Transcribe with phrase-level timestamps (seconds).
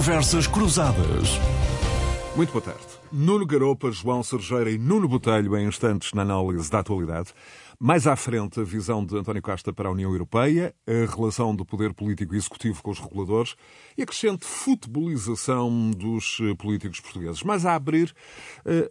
[0.00, 1.38] Conversas Cruzadas.
[2.34, 2.86] Muito boa tarde.
[3.12, 7.34] Nuno Garopa, João Sergeira e Nuno Botelho em instantes na análise da atualidade.
[7.78, 11.66] Mais à frente, a visão de António Costa para a União Europeia, a relação do
[11.66, 13.54] poder político e executivo com os reguladores
[14.00, 17.42] e a crescente futebolização dos eh, políticos portugueses.
[17.42, 18.14] Mas a abrir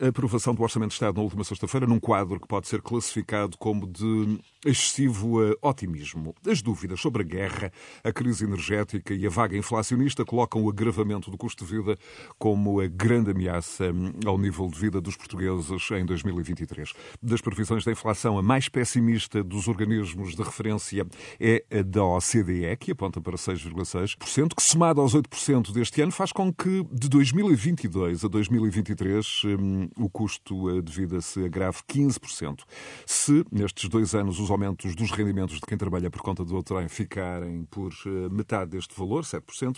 [0.02, 3.58] a aprovação do Orçamento de Estado na última sexta-feira num quadro que pode ser classificado
[3.58, 6.36] como de excessivo eh, otimismo.
[6.48, 7.72] As dúvidas sobre a guerra,
[8.04, 11.98] a crise energética e a vaga inflacionista colocam o agravamento do custo de vida
[12.38, 16.94] como a grande ameaça hum, ao nível de vida dos portugueses em 2023.
[17.22, 21.08] Das previsões da inflação, a mais pessimista dos organismos de referência
[21.40, 26.34] é a da OCDE, que aponta para 6,6%, que somado aos 8% deste ano faz
[26.34, 32.64] com que de 2022 a 2023 hum, o custo eh, de vida se agrave 15%.
[33.06, 36.56] Se nestes dois anos os os aumentos dos rendimentos de quem trabalha por conta do
[36.56, 39.78] outrem ficarem por eh, metade deste valor, 7%,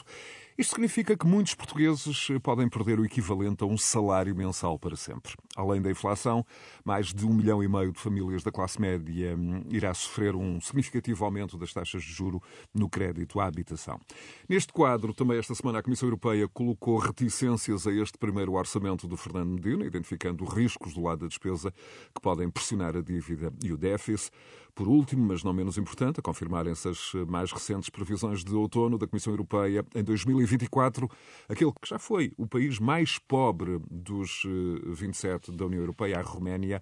[0.57, 5.33] isto significa que muitos portugueses podem perder o equivalente a um salário mensal para sempre.
[5.55, 6.45] Além da inflação,
[6.83, 10.59] mais de um milhão e meio de famílias da classe média hum, irá sofrer um
[10.59, 12.41] significativo aumento das taxas de juro
[12.73, 13.99] no crédito à habitação.
[14.47, 19.15] Neste quadro, também esta semana a Comissão Europeia colocou reticências a este primeiro orçamento do
[19.15, 21.71] Fernando Medina, identificando riscos do lado da despesa
[22.13, 24.31] que podem pressionar a dívida e o déficit.
[24.73, 29.07] Por último, mas não menos importante, a confirmarem-se as mais recentes previsões de outono da
[29.07, 31.09] Comissão Europeia em 2024,
[31.49, 34.43] aquele que já foi o país mais pobre dos
[34.85, 36.81] 27 eh, da União Europeia, a Roménia,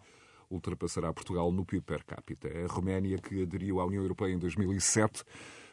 [0.50, 2.48] ultrapassará Portugal no PIB per capita.
[2.48, 5.24] A Roménia, que aderiu à União Europeia em 2007,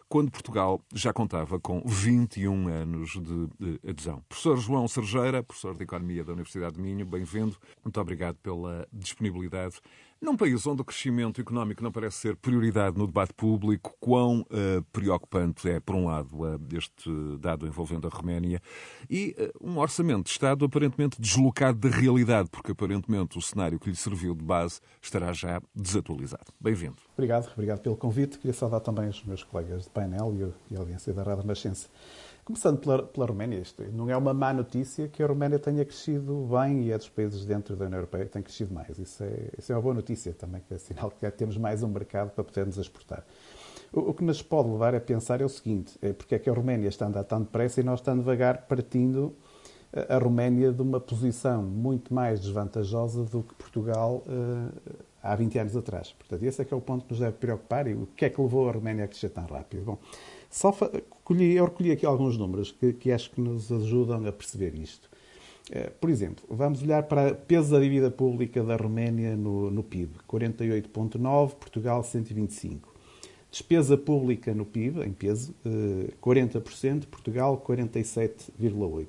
[0.09, 4.23] quando Portugal já contava com 21 anos de adesão.
[4.29, 7.57] Professor João Sergeira, professor de Economia da Universidade de Minho, bem-vindo.
[7.85, 9.81] Muito obrigado pela disponibilidade.
[10.21, 14.83] Num país onde o crescimento económico não parece ser prioridade no debate público, quão uh,
[14.91, 18.61] preocupante é, por um lado, uh, este dado envolvendo a Roménia
[19.11, 23.91] e uh, um orçamento de Estado aparentemente deslocado da realidade, porque aparentemente o cenário que
[23.91, 26.47] lhe serviu de base estará já desatualizado.
[26.59, 26.97] Bem-vindo.
[27.13, 28.39] Obrigado, obrigado pelo convite.
[28.39, 30.35] Queria saudar também os meus colegas de painel
[30.71, 31.89] e, a audiência da Rádio Nascença.
[32.47, 36.49] Começando pela, pela Roménia, isto não é uma má notícia que a Roménia tenha crescido
[36.49, 38.97] bem e é dos países dentro da União Europeia têm crescido mais.
[39.01, 41.89] Isso é, isso é uma boa notícia também, que é sinal que temos mais um
[41.89, 43.27] mercado para podermos exportar.
[43.93, 46.49] O, o que nos pode levar a pensar é o seguinte, é porque é que
[46.49, 49.35] a Roménia está a andar tão depressa e nós estamos devagar partindo
[50.09, 55.77] a Roménia de uma posição muito mais desvantajosa do que Portugal uh, há 20 anos
[55.77, 56.13] atrás.
[56.13, 58.31] Portanto, esse é que é o ponto que nos deve preocupar e o que é
[58.31, 59.85] que levou a Roménia a crescer tão rápido.
[59.85, 59.99] Bom,
[60.51, 60.77] só
[61.31, 65.09] eu recolhi aqui alguns números que, que acho que nos ajudam a perceber isto.
[65.71, 70.11] Eh, por exemplo, vamos olhar para peso da dívida pública da Roménia no, no PIB.
[70.29, 72.81] 48,9%, Portugal 125%.
[73.51, 75.55] Despesa pública no PIB, em peso,
[76.21, 79.07] 40%, eh, Portugal 47,8%.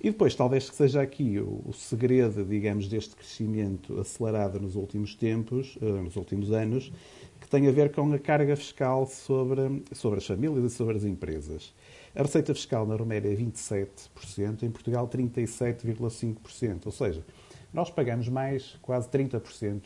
[0.00, 5.14] E depois, talvez que seja aqui o, o, segredo, digamos, deste crescimento acelerado nos últimos
[5.14, 6.92] tempos, eh, nos últimos anos,
[7.46, 11.04] que tem a ver com a carga fiscal sobre, sobre as famílias e sobre as
[11.04, 11.72] empresas.
[12.12, 16.86] A receita fiscal na Roméria é 27%, em Portugal 37,5%.
[16.86, 17.24] Ou seja,
[17.72, 19.82] nós pagamos mais, quase 30%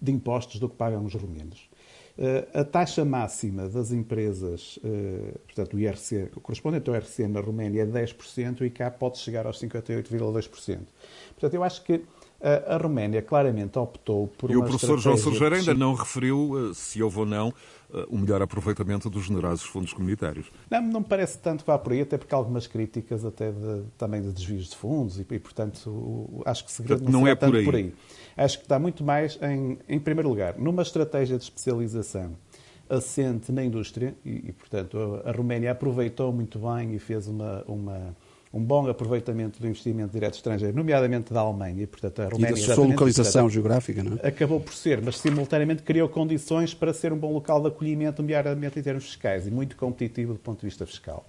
[0.00, 1.70] de impostos do que pagam os romenos.
[2.18, 7.82] Eh, a taxa máxima das empresas, eh, portanto, o IRC, correspondente ao IRC na Roménia
[7.82, 10.80] é 10% e cá pode chegar aos 58,2%.
[11.28, 12.02] Portanto, eu acho que
[12.42, 16.70] a Roménia claramente optou por e uma E o professor João Sergeira ainda não referiu
[16.70, 17.54] eh, se houve ou não
[17.94, 20.50] eh, o melhor aproveitamento dos generosos fundos comunitários.
[20.68, 23.52] Não, não me parece tanto que vá por aí, até porque há algumas críticas até
[23.52, 27.26] de, também de desvios de fundos e, e portanto, acho que o segredo não, não
[27.26, 27.64] é tanto por aí.
[27.64, 27.94] por aí.
[28.36, 32.32] Acho que está muito mais, em, em primeiro lugar, numa estratégia de especialização
[32.88, 37.62] assente na indústria e, e portanto, a, a Roménia aproveitou muito bem e fez uma,
[37.66, 38.16] uma
[38.52, 42.58] um bom aproveitamento do investimento direto estrangeiro, nomeadamente da Alemanha, e, portanto, a Roménia...
[42.58, 44.28] E da sua localização geográfica, não é?
[44.28, 48.78] Acabou por ser, mas simultaneamente criou condições para ser um bom local de acolhimento, nomeadamente
[48.78, 51.26] em termos fiscais, e muito competitivo do ponto de vista fiscal.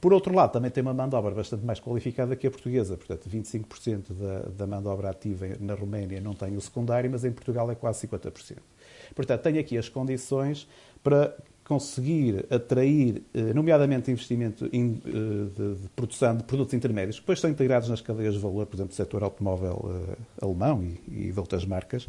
[0.00, 2.96] Por outro lado, também tem uma mão de obra bastante mais qualificada que a portuguesa.
[2.96, 7.24] Portanto, 25% da, da mão de obra ativa na Roménia não tem o secundário, mas
[7.24, 8.56] em Portugal é quase 50%.
[9.14, 10.68] Portanto, tem aqui as condições
[11.02, 11.34] para
[11.66, 17.88] conseguir atrair, eh, nomeadamente, investimento eh, de produção de produtos intermédios, que depois são integrados
[17.88, 22.06] nas cadeias de valor, por exemplo, do setor automóvel eh, alemão e de outras marcas,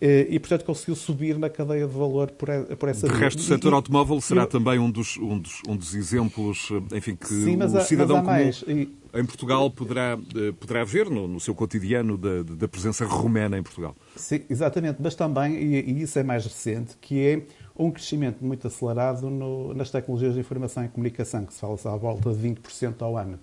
[0.00, 2.48] e, portanto, conseguiu subir na cadeia de valor por,
[2.88, 5.76] essa De resto, o setor e, automóvel será eu, também um dos, um, dos, um
[5.76, 10.18] dos exemplos, enfim, que sim, o cidadão comum mais, e, em Portugal poderá,
[10.60, 13.96] poderá ver no, no seu cotidiano da, da presença romena em Portugal.
[14.16, 17.42] Sim, exatamente, mas também, e, e isso é mais recente, que é
[17.76, 21.96] um crescimento muito acelerado no, nas tecnologias de informação e comunicação, que se fala à
[21.96, 23.38] volta de 20% ao ano.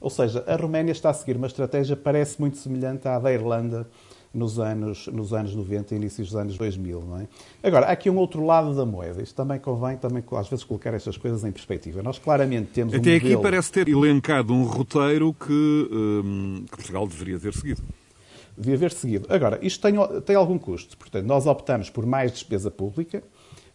[0.00, 3.88] Ou seja, a Roménia está a seguir uma estratégia parece muito semelhante à da Irlanda
[4.34, 7.00] nos anos, nos anos 90 e inícios dos anos 2000.
[7.00, 7.28] Não é?
[7.62, 9.22] Agora, há aqui um outro lado da moeda.
[9.22, 12.02] Isto também convém, também, às vezes, colocar estas coisas em perspectiva.
[12.02, 13.34] Nós claramente temos Até um modelo...
[13.34, 17.82] aqui parece ter elencado um roteiro que, hum, que Portugal deveria ter seguido
[18.56, 19.26] devia haver seguido.
[19.28, 20.96] Agora, isto tem, tem algum custo.
[20.96, 23.22] Portanto, nós optamos por mais despesa pública,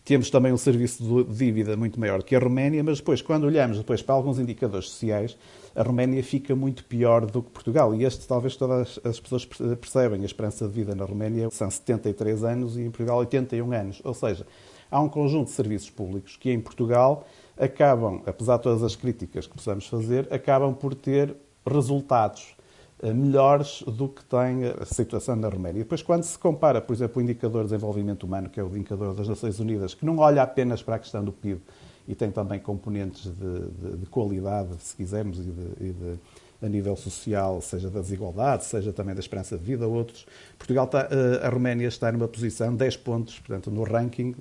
[0.03, 3.77] temos também um serviço de dívida muito maior que a Roménia, mas depois, quando olhamos
[3.77, 5.37] depois para alguns indicadores sociais,
[5.75, 7.93] a Roménia fica muito pior do que Portugal.
[7.93, 12.43] E este, talvez todas as pessoas percebem, a esperança de vida na Roménia são 73
[12.43, 14.01] anos e em Portugal 81 anos.
[14.03, 14.45] Ou seja,
[14.89, 17.25] há um conjunto de serviços públicos que em Portugal
[17.57, 22.55] acabam, apesar de todas as críticas que possamos fazer, acabam por ter resultados
[23.03, 25.81] melhores do que tem a situação na Roménia.
[25.83, 29.15] Depois, quando se compara, por exemplo, o indicador de desenvolvimento humano, que é o indicador
[29.15, 31.61] das Nações Unidas, que não olha apenas para a questão do PIB
[32.07, 36.19] e tem também componentes de, de, de qualidade, se quisermos, e, de, e
[36.61, 40.27] a nível social, seja da desigualdade, seja também da esperança de vida, outros.
[40.57, 44.35] Portugal está, eh, a Roménia está numa posição 10 pontos, portanto, no ranking,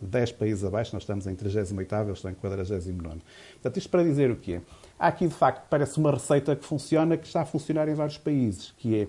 [0.00, 3.20] 10 eh, países abaixo, nós estamos em 38º, eles estão em 49º.
[3.52, 4.60] Portanto, isto para dizer o quê?
[5.02, 8.18] Há aqui, de facto, parece uma receita que funciona, que está a funcionar em vários
[8.18, 9.08] países, que é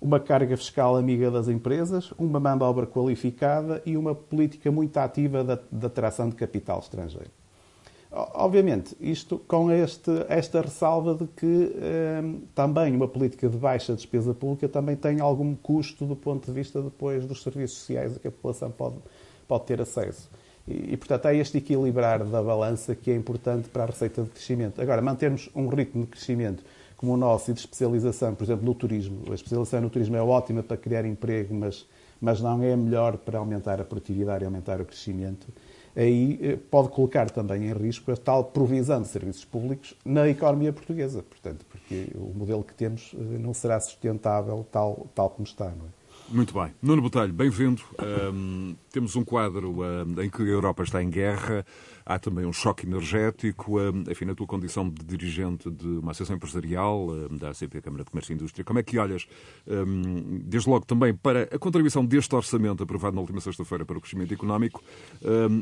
[0.00, 4.96] uma carga fiscal amiga das empresas, uma mão de obra qualificada e uma política muito
[4.98, 7.32] ativa da, atração de capital estrangeiro.
[8.12, 12.22] Obviamente, isto com este, esta ressalva de que eh,
[12.54, 16.80] também uma política de baixa despesa pública também tem algum custo do ponto de vista
[16.80, 18.94] depois dos serviços sociais a que a população pode,
[19.48, 20.30] pode ter acesso.
[20.66, 24.30] E, e, portanto, há este equilibrar da balança que é importante para a receita de
[24.30, 24.80] crescimento.
[24.80, 26.62] Agora, mantermos um ritmo de crescimento
[26.96, 29.24] como o nosso e de especialização, por exemplo, no turismo.
[29.30, 31.84] A especialização no turismo é ótima para criar emprego, mas,
[32.20, 35.48] mas não é melhor para aumentar a produtividade e aumentar o crescimento.
[35.96, 40.72] Aí eh, pode colocar também em risco a tal provisão de serviços públicos na economia
[40.72, 41.24] portuguesa.
[41.24, 45.66] Portanto, porque o modelo que temos eh, não será sustentável tal, tal como está.
[45.66, 46.01] Não é?
[46.32, 46.72] Muito bem.
[46.80, 47.82] Nuno Botelho, bem-vindo.
[48.32, 51.62] Um, temos um quadro um, em que a Europa está em guerra,
[52.06, 53.78] há também um choque energético.
[53.78, 58.10] Um, enfim, na tua condição de dirigente de uma associação empresarial, da ACP, Câmara de
[58.10, 59.26] Comércio e Indústria, como é que olhas,
[60.44, 64.32] desde logo também, para a contribuição deste orçamento aprovado na última sexta-feira para o crescimento
[64.32, 64.82] económico?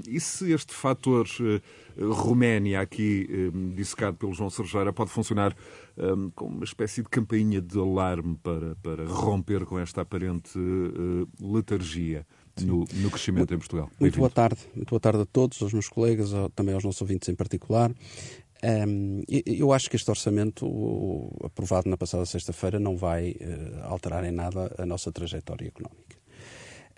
[0.08, 1.60] e se este fator uh,
[1.98, 3.28] Roménia, aqui
[3.74, 5.54] dissecado pelo João Sergeira, pode funcionar
[5.96, 11.28] um, com uma espécie de campainha de alarme para, para romper com esta aparente uh,
[11.40, 12.26] letargia
[12.60, 13.90] no, no, crescimento em Portugal.
[13.98, 14.58] Muito boa tarde.
[14.74, 17.92] Muito boa tarde a todos, aos meus colegas, também aos nossos ouvintes em particular.
[18.62, 20.66] Um, eu acho que este orçamento,
[21.42, 26.19] aprovado na passada sexta-feira, não vai uh, alterar em nada a nossa trajetória económica.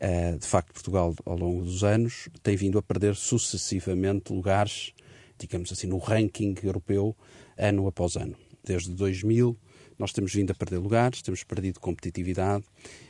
[0.02, 4.92] Uh, de facto, Portugal, ao longo dos anos, tem vindo a perder sucessivamente lugares,
[5.38, 7.16] digamos assim, no ranking europeu,
[7.56, 9.56] ano após ano desde 2000,
[9.98, 12.64] nós temos vindo a perder lugares, temos perdido competitividade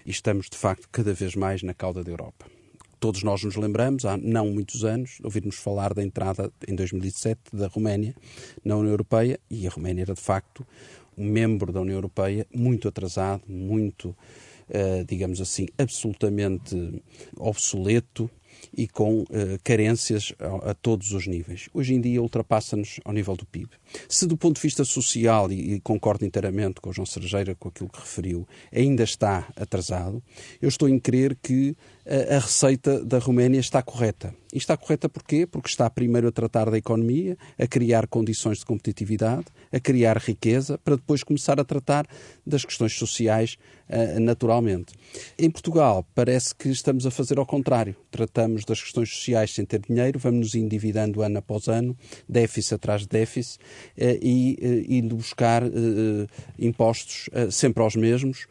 [0.05, 2.47] e estamos, de facto, cada vez mais na cauda da Europa.
[3.01, 7.67] Todos nós nos lembramos, há não muitos anos, ouvirmos falar da entrada em 2007 da
[7.67, 8.15] Roménia
[8.65, 10.65] na União Europeia e a Roménia era, de facto,
[11.17, 14.52] um membro da União Europeia muito atrasado, muito, eh,
[15.07, 17.03] digamos assim, absolutamente
[17.37, 18.31] obsoleto,
[18.77, 19.27] e com uh,
[19.63, 21.69] carências a, a, todos os níveis.
[21.73, 23.71] Hoje em dia ultrapassa-nos ao nível do PIB.
[24.09, 27.69] Se do ponto de vista social, e, e concordo inteiramente com o João Sergeira com
[27.69, 30.23] aquilo que referiu, ainda está atrasado,
[30.61, 34.35] eu estou em crer que a, a receita da Roménia está correta.
[34.53, 35.47] E está correta porquê?
[35.47, 40.77] Porque está primeiro a tratar da economia, a criar condições de competitividade, a criar riqueza,
[40.77, 42.07] para depois começar a tratar
[42.47, 43.57] das questões sociais
[43.89, 44.93] uh, naturalmente.
[45.39, 47.97] Em Portugal, parece que estamos a fazer ao contrário.
[48.11, 51.97] Tratamos das questões sociais sem ter dinheiro, vamos nos endividando ano após ano,
[52.29, 53.59] déficit atrás de déficit,
[53.97, 55.63] e uh, indo buscar
[56.59, 58.47] impostos sempre aos mesmos,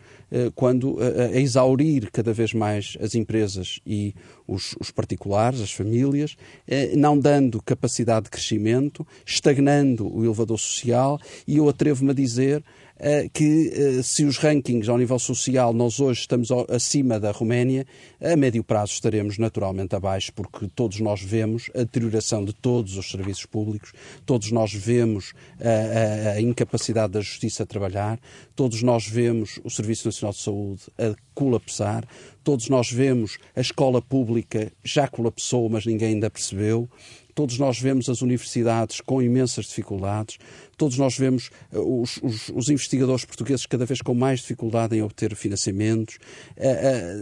[0.56, 4.16] quando a exaurir cada vez mais as empresas e
[4.52, 6.36] os, os particulares, as famílias,
[6.68, 12.62] eh, não dando capacidade de crescimento, estagnando o elevador social, e eu atrevo-me a dizer
[12.62, 12.91] eh,
[13.34, 17.86] que eh, se os rankings ao nível social nós hoje estamos acima da Roménia,
[18.22, 23.10] a médio prazo estaremos naturalmente abaixo, porque todos nós vemos a deterioração de todos os
[23.10, 23.92] serviços públicos,
[24.24, 28.20] todos nós vemos a, a incapacidade da justiça a trabalhar,
[28.56, 32.06] todos nós vemos o Serviço Nacional de Saúde a colapsar,
[32.44, 36.88] todos nós vemos a escola pública já colapsou, mas ninguém ainda percebeu.
[37.34, 40.38] Todos nós vemos as universidades com imensas dificuldades,
[40.82, 45.36] todos nós vemos os, os, os, investigadores portugueses cada vez com mais dificuldade em obter
[45.36, 46.18] financiamentos.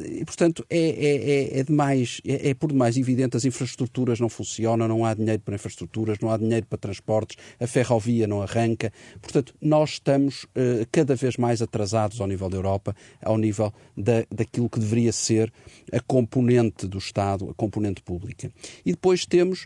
[0.09, 4.29] e, portanto, é, é, é, é demais, é, é por demais evidente as infraestruturas não
[4.29, 8.93] funcionam, não há dinheiro para infraestruturas, não há dinheiro para transportes, a ferrovia não arranca.
[9.21, 10.45] Portanto, nós estamos
[10.89, 15.51] cada vez mais atrasados ao nível da Europa, ao nível da, daquilo que deveria ser
[15.91, 18.49] a componente do Estado, a componente pública.
[18.85, 19.65] E depois temos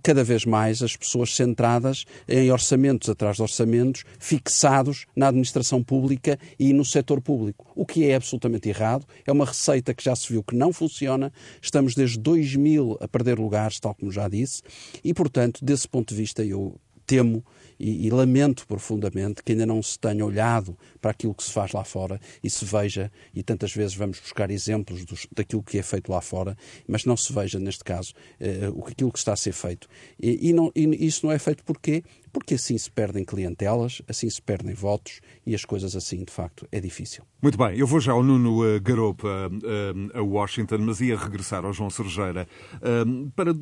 [0.00, 6.38] cada vez mais as pessoas centradas em orçamentos atrás de orçamentos, fixados na administração pública
[6.58, 9.06] e no setor público, o que é absolutamente errado.
[9.26, 11.32] É uma receita que já se viu que não funciona.
[11.60, 14.62] Estamos desde 2000 a perder lugares, tal como já disse,
[15.02, 17.44] e, portanto, desse ponto de vista, eu temo
[17.82, 21.72] e, e, lamento profundamente que ainda não se tenha olhado para aquilo que se faz
[21.72, 25.82] lá fora e se veja, e tantas vezes vamos buscar exemplos dos, daquilo que é
[25.82, 29.52] feito lá fora, mas não se veja, neste caso, eh, aquilo que está a ser
[29.52, 29.88] feito.
[30.20, 32.04] E, e, não, e isso não é feito porquê?
[32.32, 36.66] Porque assim se perdem clientelas, assim se perdem votos e as coisas assim, de facto,
[36.70, 37.24] é difícil.
[37.42, 41.64] Muito bem, eu vou já ao Nuno uh, Garopa uh, a Washington, mas ia regressar
[41.64, 42.46] ao João Sergeira
[42.76, 43.52] uh, para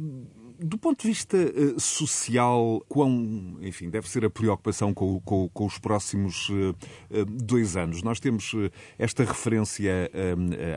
[0.62, 5.64] do ponto de vista uh, social, quão, enfim, deve ser a preocupação com, com, com
[5.64, 6.76] os próximos uh,
[7.10, 8.02] uh, dois anos?
[8.02, 8.52] Nós temos
[8.98, 10.10] esta referência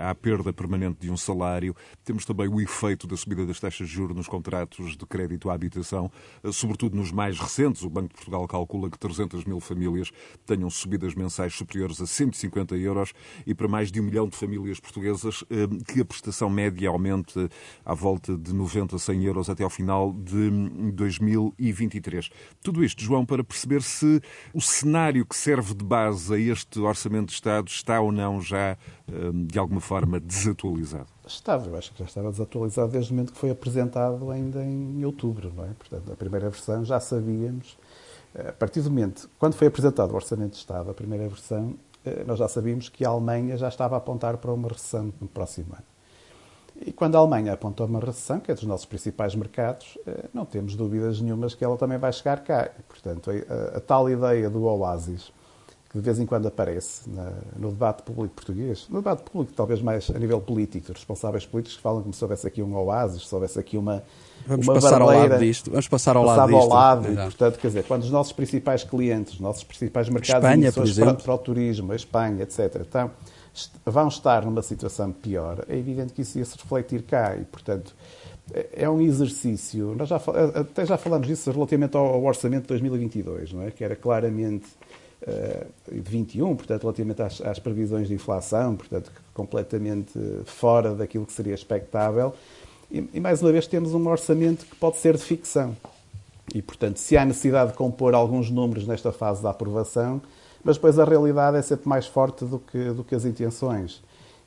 [0.07, 3.93] à perda permanente de um salário, temos também o efeito da subida das taxas de
[3.93, 6.11] juros nos contratos de crédito à habitação,
[6.51, 7.83] sobretudo nos mais recentes.
[7.83, 10.11] O Banco de Portugal calcula que 300 mil famílias
[10.45, 13.13] tenham subidas mensais superiores a 150 euros
[13.45, 15.43] e para mais de um milhão de famílias portuguesas
[15.87, 17.49] que a prestação média aumente
[17.83, 20.49] à volta de 90 a 100 euros até ao final de
[20.91, 22.29] 2023.
[22.61, 24.21] Tudo isto, João, para perceber se
[24.53, 28.77] o cenário que serve de base a este Orçamento de Estado está ou não já,
[29.07, 31.07] hum, de alguma forma, desatualizado.
[31.25, 35.03] Estava, eu acho que já estava desatualizado desde o momento que foi apresentado ainda em
[35.05, 35.69] outubro, não é?
[35.69, 37.77] Portanto, a primeira versão já sabíamos,
[38.37, 41.75] a partir do momento, quando foi apresentado o Orçamento de Estado, a primeira versão,
[42.05, 45.27] eh, nós já sabíamos que a Alemanha já estava a apontar para uma recessão no
[45.27, 45.92] próximo ano.
[46.85, 50.45] E quando a Alemanha apontou uma recessão, que é dos nossos principais mercados, eh, não
[50.45, 52.69] temos dúvidas nenhumas que ela também vai chegar cá.
[52.87, 55.31] portanto, a, a, tal ideia do oásis,
[55.89, 59.81] que de vez em quando aparece na, no debate público português, no debate público talvez
[59.81, 63.33] mais a nível político, os responsáveis políticos falam como se houvesse aqui um oásis, se
[63.33, 64.03] houvesse aqui uma
[64.45, 65.69] Vamos uma passar barleira, ao lado disto.
[65.69, 66.61] Vamos passar ao lado disto.
[66.61, 67.13] ao lado.
[67.13, 70.83] E, portanto, quer dizer, quando os nossos principais clientes, os nossos principais mercados Espanha, por
[70.83, 71.13] exemplo.
[71.13, 73.11] Para, para o turismo, a Espanha, etc., então,
[73.85, 77.95] vão estar numa situação pior, é evidente que isso ia se refletir cá e, portanto,
[78.51, 79.95] é, é um exercício.
[79.95, 80.19] Nós já,
[80.55, 83.71] até já falamos disso relativamente ao orçamento de 2022, não é?
[83.71, 84.67] Que era claramente
[85.21, 91.33] uh, de 21, portanto, relativamente às, às, previsões de inflação, portanto, completamente fora daquilo que
[91.33, 92.33] seria expectável.
[92.91, 95.75] E, e, mais uma vez temos um orçamento que pode ser de ficção.
[96.53, 100.21] E, portanto, se há necessidade de compor alguns números nesta fase da aprovação,
[100.63, 104.01] mas depois a realidade é sempre mais forte do que, do que as intenções.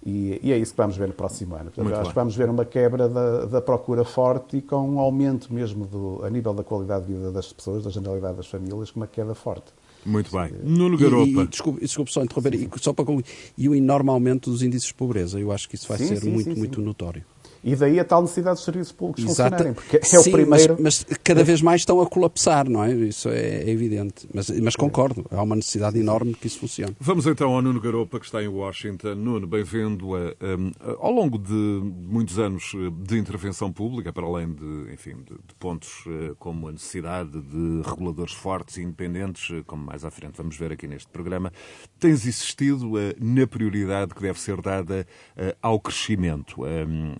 [0.05, 1.71] E, e, é isso que vamos ver no próximo ano.
[1.73, 5.53] Portanto, acho que vamos ver uma quebra da, da, procura forte e com um aumento
[5.53, 9.01] mesmo do, a nível da qualidade de vida das pessoas, da generalidade das famílias, com
[9.01, 9.73] uma queda forte.
[10.05, 10.53] Muito bem.
[10.63, 11.27] Nuno Garopa.
[11.27, 13.25] E, e, desculpe, desculpe só interromper, e, só para concluir,
[13.59, 15.41] e o enorme aumento dos índices de pobreza.
[15.41, 17.25] Eu acho que isso vai sim, ser sim, muito, sim, muito notório.
[17.67, 19.51] E daí a tal necessidade dos serviços públicos Exato.
[19.51, 20.77] funcionarem, porque é Sim, o primeiro...
[20.81, 22.93] Mas, mas, cada vez mais estão a colapsar, não é?
[22.93, 24.29] Isso é, é evidente.
[24.33, 26.97] Mas, mas, concordo, há uma necessidade enorme que isso funcione.
[27.01, 29.17] Vamos então ao Nuno Garopa, que está em Washington.
[29.17, 30.07] Nuno, bem-vindo.
[31.01, 32.73] Ao longo de muitos anos
[33.05, 37.83] de intervenção pública, para além de, enfim, de, de pontos eh, como a necessidade de
[37.85, 41.53] reguladores fortes e independentes, eh, como mais à frente vamos ver aqui neste programa,
[41.99, 45.07] tens insistido eh, na prioridade que deve ser dada
[45.61, 46.63] ao crescimento.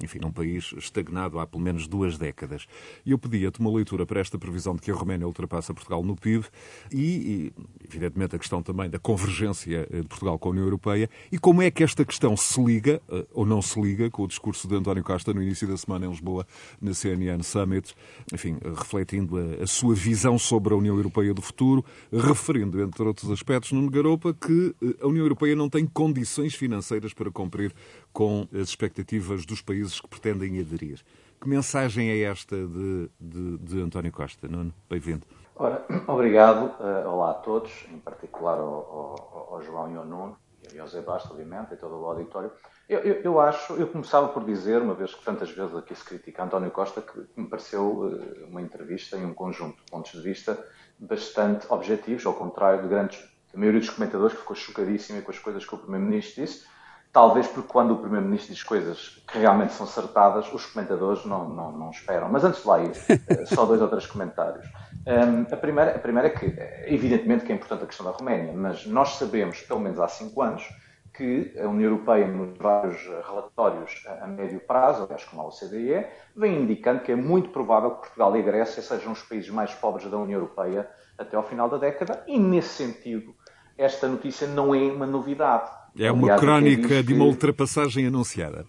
[0.03, 2.67] Enfim, num país estagnado há pelo menos duas décadas.
[3.05, 6.15] E eu pedia-te uma leitura para esta previsão de que a Roménia ultrapassa Portugal no
[6.15, 6.45] PIB
[6.93, 7.53] e,
[7.83, 11.63] evidentemente, a questão também da convergência eh, de Portugal com a União Europeia e como
[11.63, 14.75] é que esta questão se liga, eh, ou não se liga, com o discurso de
[14.75, 16.47] António Costa no início da semana em Lisboa,
[16.81, 17.95] na CNN Summit,
[18.33, 23.31] enfim, refletindo a, a sua visão sobre a União Europeia do futuro, referindo, entre outros
[23.31, 27.73] aspectos, no Garopa, que eh, a União Europeia não tem condições financeiras para cumprir
[28.17, 31.03] com as expectativas dos países que pretendem aderir.
[31.39, 34.49] Que mensagem é esta de, de, de António Costa?
[34.49, 35.27] Nuno, bem-vindo.
[35.55, 36.75] Ora, obrigado.
[36.81, 40.35] Uh, olá a todos, em particular ao, ao, ao João e ao Nuno,
[40.73, 42.51] e ao Zé Basta, obviamente, e todo o auditório.
[42.89, 46.03] Eu, eu, eu, acho, eu começava por dizer, uma vez que tantas vezes aqui se
[46.03, 50.23] critica António Costa, que me pareceu uh, uma entrevista e um conjunto de pontos de
[50.23, 50.59] vista
[50.99, 55.39] bastante objetivos, ao contrário de grandes, da maioria dos comentadores que ficou chocadíssima com as
[55.39, 56.76] coisas que o Primeiro-Ministro disse
[57.17, 61.73] talvez porque quando o Primeiro-Ministro diz coisas que realmente são acertadas, os comentadores não, não,
[61.73, 62.29] não esperam.
[62.29, 64.67] Mas antes de lá ir, eh, só dois ou três comentários.
[65.07, 66.45] Um, a, primeira, a primeira é que,
[66.93, 70.43] evidentemente que é importante a questão da Roménia, mas nós sabemos, pelo menos há cinco
[70.43, 70.69] anos,
[71.15, 76.07] que a União Europeia, nos vários relatórios a médio prazo, aliás, como a OCDE,
[76.37, 79.73] vem indicando que é muito provável que Portugal e a Grécia sejam os países mais
[79.73, 83.35] pobres da União Europeia até ao final da década, e nesse sentido,
[83.79, 85.71] esta notícia não é uma novidade.
[85.99, 88.67] É uma Aliás, crónica de uma ultrapassagem anunciada.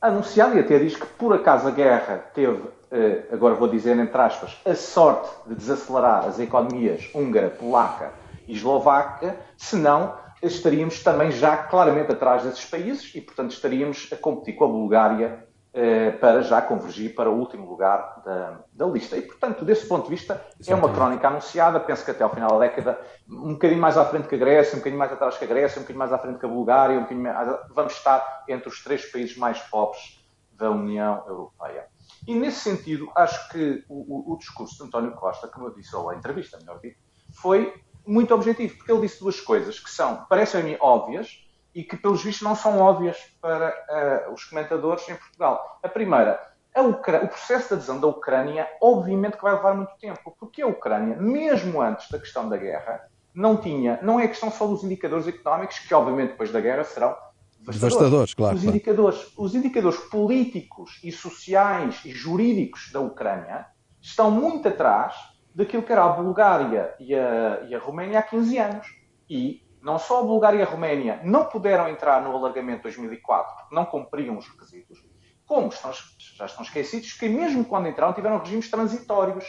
[0.00, 4.20] Anunciada e até diz que, por acaso, a guerra teve, eh, agora vou dizer entre
[4.20, 8.12] aspas, a sorte de desacelerar as economias húngara, polaca
[8.46, 14.54] e eslovaca, senão estaríamos também já claramente atrás desses países e, portanto, estaríamos a competir
[14.54, 19.16] com a Bulgária eh, para já convergir para o último lugar da, da, lista.
[19.16, 20.72] E, portanto, desse ponto de vista, Exatamente.
[20.72, 21.78] é uma crónica anunciada.
[21.78, 24.74] Penso que até ao final da década, um bocadinho mais à frente que a Grécia,
[24.74, 26.96] um bocadinho mais atrás que a Grécia, um bocadinho mais à frente que a Bulgária,
[26.96, 27.58] um bocadinho mais...
[27.74, 31.86] vamos estar entre os três países mais pobres da União Europeia.
[32.26, 35.94] E, nesse sentido, acho que o, o, o discurso de António Costa, como eu disse,
[35.94, 36.98] ou a entrevista, melhor dito,
[37.30, 37.72] foi
[38.06, 41.46] muito objetivo, porque ele disse duas coisas que são, parecem-me óbvias,
[41.78, 45.78] e que, pelos vistos, não são óbvias para uh, os comentadores em Portugal.
[45.80, 46.40] A primeira,
[46.74, 50.66] a o processo de adesão da Ucrânia, obviamente que vai levar muito tempo, porque a
[50.66, 55.28] Ucrânia, mesmo antes da questão da guerra, não tinha, não é questão só dos indicadores
[55.28, 57.16] económicos, que obviamente depois da guerra serão
[57.60, 58.56] devastadores, devastadores claro.
[58.56, 58.76] Os, claro.
[58.76, 63.66] Indicadores, os indicadores políticos e sociais e jurídicos da Ucrânia
[64.00, 65.14] estão muito atrás
[65.54, 68.86] daquilo que era a Bulgária e a, e a Roménia há 15 anos.
[69.30, 73.56] E não só a Bulgária e a Roménia não puderam entrar no alargamento de 2004
[73.56, 75.02] porque não cumpriam os requisitos,
[75.46, 75.90] como estão,
[76.36, 79.46] já estão esquecidos que mesmo quando entraram tiveram regimes transitórios.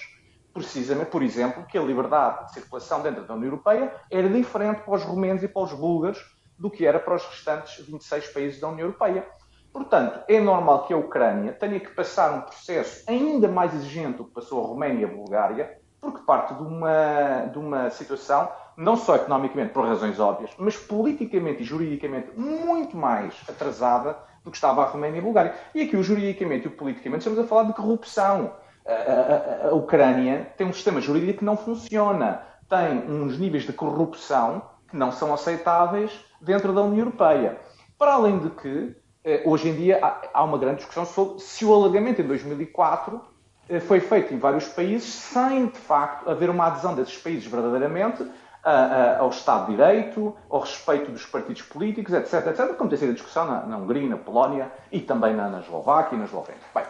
[0.53, 4.95] Precisamente, por exemplo, que a liberdade de circulação dentro da União Europeia era diferente para
[4.95, 6.25] os romenos e para os búlgaros
[6.57, 9.27] do que era para os restantes 26 países da União Europeia.
[9.73, 14.25] Portanto, é normal que a Ucrânia tenha que passar um processo ainda mais exigente do
[14.25, 18.95] que passou a Roménia e a Bulgária, porque parte de uma, de uma situação, não
[18.95, 24.81] só economicamente, por razões óbvias, mas politicamente e juridicamente muito mais atrasada do que estava
[24.81, 25.53] a Roménia e a Bulgária.
[25.75, 28.53] E aqui, o juridicamente e o politicamente, estamos a falar de corrupção.
[28.85, 33.73] A, a, a, Ucrânia tem um sistema jurídico que não funciona, tem uns níveis de
[33.73, 37.59] corrupção que não são aceitáveis dentro da União Europeia.
[37.97, 39.99] Para além de que, eh, hoje em dia,
[40.33, 43.21] há uma grande discussão sobre se o alargamento em 2004
[43.67, 48.25] eh, foi feito em vários países sem, de facto, haver uma adesão desses países verdadeiramente
[48.63, 52.99] a, a, ao Estado de Direito, ao respeito dos partidos políticos, etc, etc, como tem
[52.99, 56.25] sido a discussão na, na Hungria, na Polónia e também na, na Eslováquia e na
[56.25, 56.61] Eslovénia.
[56.73, 56.83] Bem,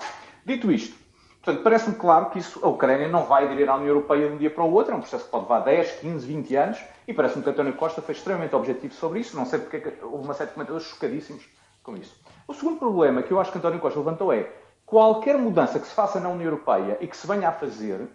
[0.45, 0.97] dito isto,
[1.43, 4.37] portanto, parece-me claro que isso, a Ucrânia não vai aderir à União Europeia de um
[4.37, 7.13] dia para o outro, é um processo que pode levar 10, 15, 20 anos, e
[7.13, 10.33] parece-me que António Costa foi extremamente objetivo sobre isso, não sei porque é houve uma
[10.33, 11.47] série de comentadores chocadíssimos
[11.83, 12.19] com isso.
[12.47, 14.51] O segundo problema que eu acho que António Costa levantou é
[14.85, 18.07] qualquer mudança que se faça na União Europeia e que se venha a fazer,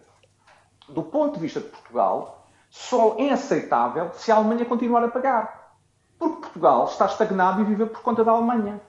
[0.88, 2.43] do ponto de vista de Portugal,
[2.74, 5.76] só é aceitável se a Alemanha continuar a pagar.
[6.18, 8.80] Porque Portugal está estagnado e vive por conta da Alemanha.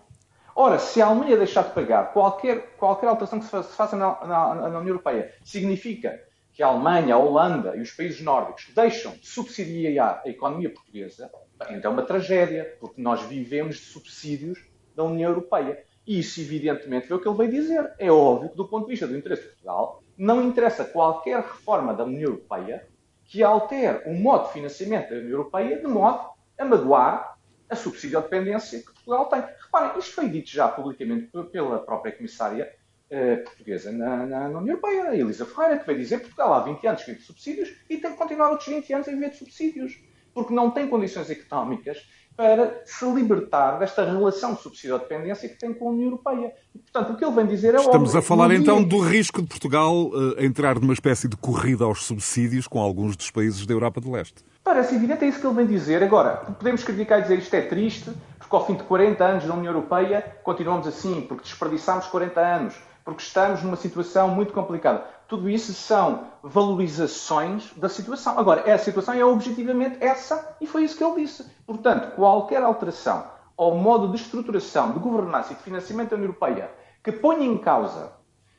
[0.55, 4.55] Ora, se a Alemanha deixar de pagar, qualquer, qualquer alteração que se faça na, na,
[4.55, 6.19] na União Europeia significa
[6.51, 11.29] que a Alemanha, a Holanda e os países nórdicos deixam de subsidiar a economia portuguesa,
[11.69, 15.83] então é uma tragédia, porque nós vivemos de subsídios da União Europeia.
[16.07, 17.93] E isso, evidentemente, é o que ele veio dizer.
[17.99, 21.93] É óbvio que, do ponto de vista do interesse de Portugal, não interessa qualquer reforma
[21.93, 22.87] da União Europeia
[23.25, 27.37] que altere o modo de financiamento da União Europeia de modo a magoar
[27.69, 29.41] a subsídio dependência que Portugal tem.
[29.41, 32.71] Reparem, isto foi dito já publicamente pela própria comissária
[33.09, 36.53] eh, portuguesa na, na, na, União Europeia, a Elisa Ferreira, que veio dizer que Portugal
[36.53, 39.29] há 20 anos vive de subsídios e tem que continuar outros 20 anos a viver
[39.31, 39.99] de subsídios,
[40.33, 45.87] porque não tem condições económicas para se libertar desta relação de subsídio-dependência que tem com
[45.87, 46.53] a União Europeia.
[46.73, 48.19] E, portanto, o que ele vem dizer é Estamos óbvio.
[48.19, 52.67] a falar então do risco de Portugal uh, entrar numa espécie de corrida aos subsídios
[52.67, 54.43] com alguns dos países da Europa do Leste.
[54.63, 56.03] Parece evidente, é isso que ele vem dizer.
[56.03, 59.53] Agora, podemos criticar e dizer isto é triste, porque ao fim de 40 anos da
[59.53, 65.05] União Europeia continuamos assim, porque desperdiçámos 40 anos, porque estamos numa situação muito complicada.
[65.27, 68.37] Tudo isso são valorizações da situação.
[68.37, 71.45] Agora, a situação é objetivamente essa e foi isso que ele disse.
[71.65, 73.25] Portanto, qualquer alteração
[73.57, 76.69] ao modo de estruturação, de governança e de financiamento da União Europeia
[77.05, 78.11] que ponha em causa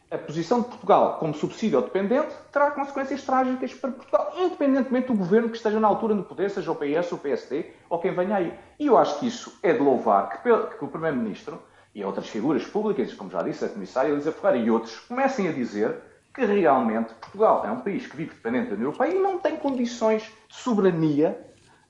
[0.09, 5.50] a posição de Portugal como subsídio dependente terá consequências trágicas para Portugal, independentemente do governo
[5.50, 8.55] que esteja na altura no poder, seja o PS, o PSD ou quem venha aí.
[8.79, 10.38] E eu acho que isso é de louvar que,
[10.79, 11.61] que o Primeiro-Ministro
[11.92, 15.52] e outras figuras públicas, como já disse a Comissária Elisa Ferreira e outros, comecem a
[15.52, 16.00] dizer
[16.37, 19.57] que realmente Portugal é um país que vive dependente da União Europeia e não tem
[19.57, 21.40] condições de soberania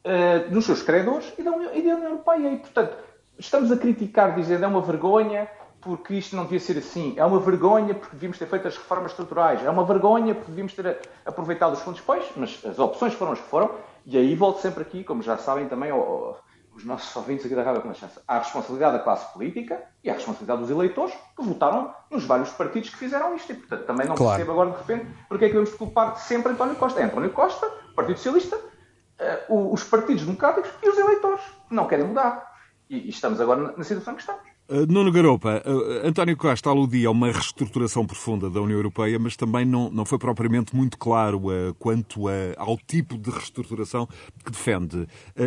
[0.05, 2.53] uh, dos seus credores e da, União, e da União Europeia.
[2.53, 2.97] E, portanto,
[3.37, 5.49] estamos a criticar dizendo é uma vergonha
[5.81, 9.13] porque isto não devia ser assim, é uma vergonha porque devíamos ter feito as reformas
[9.13, 13.33] estruturais, é uma vergonha porque devíamos ter aproveitado os fundos, pois, mas as opções foram
[13.33, 13.71] as que foram,
[14.05, 15.93] e aí volto sempre aqui, como já sabem também,
[16.77, 20.13] os nossos ouvintes aqui da Rádio Renascença, há a responsabilidade da classe política e há
[20.13, 23.51] a responsabilidade dos eleitores que votaram nos vários partidos que fizeram isto.
[23.51, 24.37] E, portanto, também não claro.
[24.37, 27.01] percebo agora, de repente, porque é que devemos culpar sempre António Costa.
[27.01, 28.57] É António Costa, Partido Socialista,
[29.49, 32.55] uh, os partidos democráticos e os eleitores que não querem mudar.
[32.91, 34.56] E, e estamos agora na situação que estamos.
[34.69, 39.37] Uh, Nuno Garopa, uh, António Costa aludia a uma reestruturação profunda da União Europeia, mas
[39.37, 42.23] também não, não foi propriamente muito claro uh, quanto
[42.57, 44.09] ao tipo de reestruturação
[44.45, 45.07] que defende.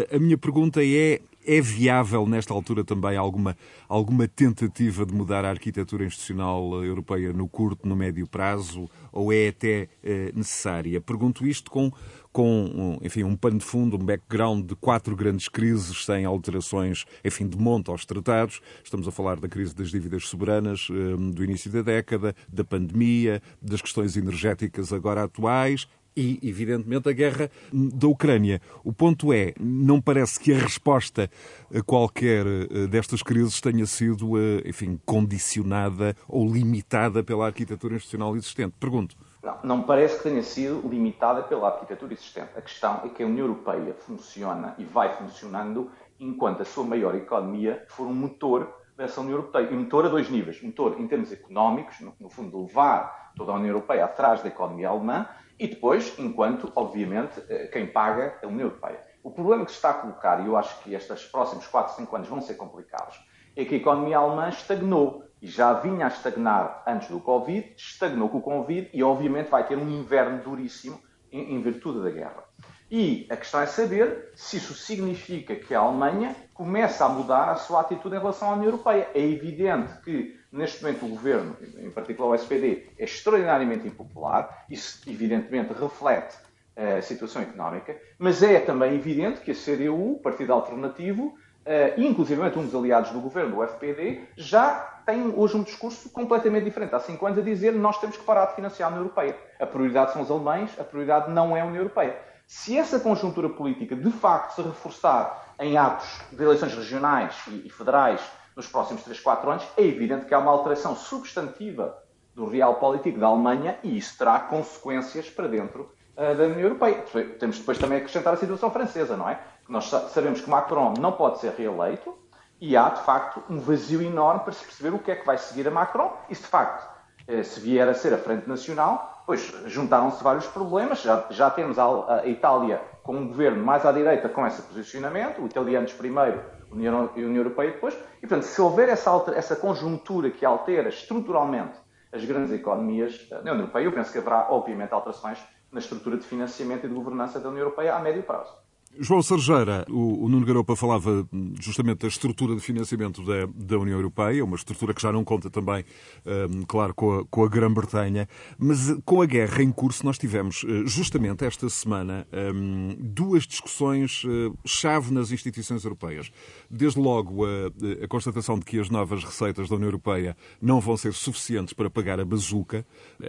[0.09, 3.57] a minha pergunta é: é viável, nesta altura, também alguma,
[3.89, 9.49] alguma tentativa de mudar a arquitetura institucional europeia no curto, no médio prazo, ou é
[9.49, 9.89] até
[10.33, 11.01] necessária?
[11.01, 11.91] Pergunto isto com
[12.31, 17.47] com enfim, um pano de fundo, um background de quatro grandes crises sem alterações enfim,
[17.47, 18.61] de monta aos tratados.
[18.83, 23.41] Estamos a falar da crise das dívidas soberanas hum, do início da década, da pandemia,
[23.61, 28.61] das questões energéticas agora atuais, e, evidentemente, a guerra da Ucrânia.
[28.83, 31.29] O ponto é, não parece que a resposta
[31.73, 38.35] a qualquer eh, destas crises tenha sido, eh, enfim, condicionada ou limitada pela arquitetura institucional
[38.35, 38.73] existente.
[38.79, 39.15] Pergunto.
[39.41, 42.51] Não, não parece que tenha sido limitada pela arquitetura existente.
[42.57, 47.15] A questão é que a União Europeia funciona e vai funcionando enquanto a sua maior
[47.15, 49.69] economia for um motor dessa União Europeia.
[49.71, 50.61] E um motor a dois níveis.
[50.61, 54.49] Um motor em termos económicos, no, no fundo, levar toda a União Europeia atrás da
[54.49, 59.01] economia alemã, e depois, enquanto, obviamente, eh, quem paga é a União Europeia.
[59.23, 62.15] O problema que se está a colocar, e eu acho que estes próximos 4, 5
[62.15, 63.19] anos vão ser complicados,
[63.55, 68.39] é que a economia alemã estagnou já vinha a estagnar antes do Covid, estagnou com
[68.39, 70.99] o Covid e, obviamente, vai ter um inverno duríssimo
[71.31, 72.43] em, em virtude da guerra.
[72.91, 77.55] E a questão é saber se isso significa que a Alemanha começa a mudar a
[77.55, 79.09] sua atitude em relação à União Europeia.
[79.13, 84.65] É evidente que, neste momento, o governo, em particular o SPD, é extraordinariamente impopular.
[84.69, 86.35] Isso, evidentemente, reflete
[86.75, 91.37] eh, a situação económica, mas é também evidente que a CDU, o Partido Alternativo,
[91.69, 96.63] uh, inclusive um dos aliados do governo, do FPD, já tem hoje um discurso completamente
[96.63, 96.95] diferente.
[96.95, 99.37] Há cinco anos a dizer nós temos que parar de financiar a União Europeia.
[99.59, 102.17] A prioridade são os alemães, a prioridade não é a União Europeia.
[102.47, 108.21] Se essa conjuntura política de facto se reforçar em atos de eleições regionais e federais
[108.55, 111.95] nos próximos 3, 4 anos, é evidente que há uma alteração substantiva
[112.33, 117.03] do real político da Alemanha e isso terá consequências para dentro uh, da União Europeia.
[117.39, 119.39] Temos depois também a acrescentar a situação francesa, não é?
[119.67, 122.13] Nós sabemos que Macron não pode ser reeleito
[122.59, 125.37] e há, de facto, um vazio enorme para se perceber o que é que vai
[125.37, 126.85] seguir a Macron e, se de facto,
[127.27, 131.01] eh, se vier a ser a Frente Nacional, pois juntaram-se vários problemas.
[131.01, 135.41] Já, já temos a, a, Itália com um governo mais à direita com esse posicionamento,
[135.41, 137.93] o italianos primeiro, a União, União Europeia depois.
[138.17, 141.77] E, portanto, se houver essa, essa conjuntura que altera estruturalmente
[142.11, 145.39] as grandes economias da União Europeia, eu penso que haverá, obviamente, alterações
[145.71, 148.58] na estrutura de financiamento e de governança da União Europeia a médio prazo.
[148.97, 151.27] João Sargeira, o, o Nuno Garopa falava
[151.59, 155.49] justamente da estrutura de financiamento da, da União Europeia, uma estrutura que já não conta
[155.49, 155.85] também,
[156.25, 160.65] um, claro, com a, com a Grã-Bretanha, mas com a guerra em curso nós tivemos
[160.67, 166.31] eh, justamente esta semana um, duas discussões uh, chave nas instituições europeias.
[166.69, 167.67] Desde logo a,
[168.03, 171.89] a, constatação de que as novas receitas da União Europeia não vão ser suficientes para
[171.89, 172.85] pagar a bazuca,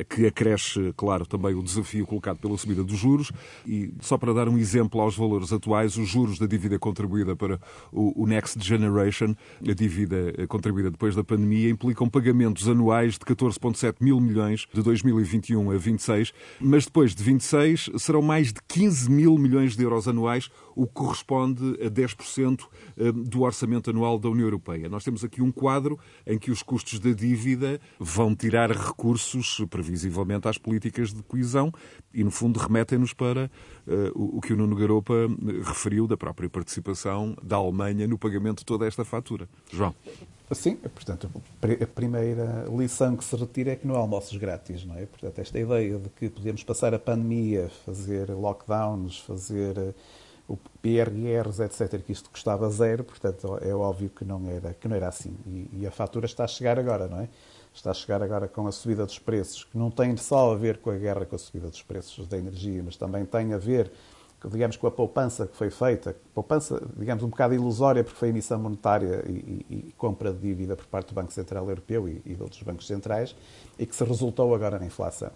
[0.08, 3.30] que acresce, claro, também o desafio colocado pela subida dos juros,
[3.66, 7.60] e só para dar um exemplo aos valores atuais, os juros da dívida contribuída para
[7.92, 9.34] o, Next Generation,
[9.68, 14.82] a dívida eh, contribuída depois da pandemia, implicam pagamentos anuais de 14,7 mil milhões de
[14.82, 20.06] 2021 a 26, mas depois de 26 serão mais de 15 mil milhões de euros
[20.06, 24.88] anuais, o que corresponde a 10% eh, do orçamento anual da União Europeia.
[24.88, 30.48] Nós temos aqui um quadro em que os custos da dívida vão tirar recursos, previsivelmente,
[30.48, 31.72] às políticas de coesão
[32.12, 33.50] e, no fundo, remetem-nos para
[33.86, 35.28] uh, o que o Nuno Garopa
[35.64, 39.48] referiu da própria participação da Alemanha no pagamento de toda esta fatura.
[39.72, 39.94] João.
[40.52, 41.30] Sim, portanto,
[41.62, 45.06] a primeira lição que se retira é que não há almoços grátis, não é?
[45.06, 49.94] Portanto, esta ideia de que podemos passar a pandemia, fazer lockdowns, fazer
[50.48, 54.96] o PRRs, etc., que isto custava zero, portanto, é óbvio que não era, que não
[54.96, 55.36] era assim.
[55.46, 57.28] E, e a fatura está a chegar agora, não é?
[57.72, 60.78] Está a chegar agora com a subida dos preços, que não tem só a ver
[60.78, 63.92] com a guerra, com a subida dos preços da energia, mas também tem a ver
[64.48, 68.58] digamos, com a poupança que foi feita, poupança, digamos, um bocado ilusória, porque foi emissão
[68.58, 72.34] monetária e, e, e compra de dívida por parte do Banco Central Europeu e, e
[72.34, 73.34] de outros bancos centrais,
[73.78, 75.30] e que se resultou agora na inflação.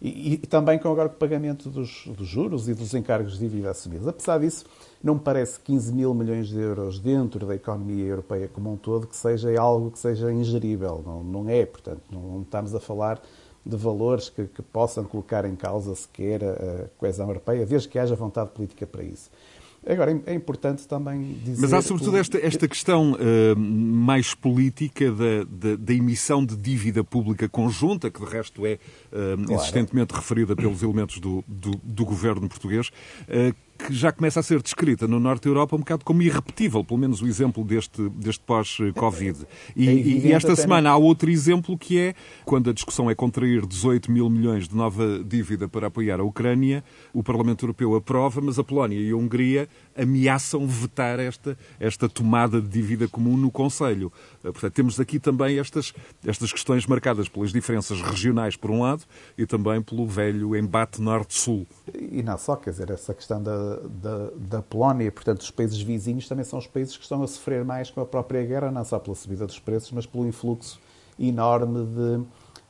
[0.00, 4.06] E, também com agora o pagamento dos, dos, juros e dos encargos de dívida assumidos.
[4.06, 4.66] Apesar disso,
[5.02, 9.06] não me parece 15 mil milhões de euros dentro da economia europeia como um todo
[9.06, 11.02] que seja algo que seja ingerível.
[11.04, 13.22] Não, não é, portanto, não estamos a falar
[13.66, 18.14] de valores que, que possam colocar em causa sequer a coesão europeia, desde que haja
[18.14, 19.28] vontade política para isso.
[19.88, 21.60] Agora, é importante também dizer...
[21.60, 27.04] Mas há sobretudo esta, esta questão uh, mais política da, da, da, emissão de dívida
[27.04, 29.52] pública conjunta, que de resto é uh, claro.
[29.52, 34.62] insistentemente referida pelos elementos do, do, do governo português, uh, que já começa a ser
[34.62, 38.42] descrita no Norte da Europa um bocado como irrepetível, pelo menos o exemplo deste, deste
[38.44, 39.46] pós-Covid.
[39.74, 43.66] E, é e, esta semana há outro exemplo que é quando a discussão é contrair
[43.66, 48.58] 18 mil milhões de nova dívida para apoiar a Ucrânia, o Parlamento Europeu aprova, mas
[48.58, 54.12] a Polónia e a Hungria ameaçam vetar esta, esta tomada de dívida comum no Conselho.
[54.44, 55.92] Eh, portanto, temos aqui também estas,
[56.24, 59.04] estas questões marcadas pelas diferenças regionais, por um lado,
[59.36, 61.66] e também pelo velho embate norte-sul.
[61.94, 66.28] E não só, quer dizer, essa questão da, da, da Polónia, portanto, os países vizinhos
[66.28, 68.98] também são os países que estão a sofrer mais com a própria guerra, não só
[68.98, 70.78] pela subida dos preços, mas pelo influxo
[71.18, 72.26] enorme de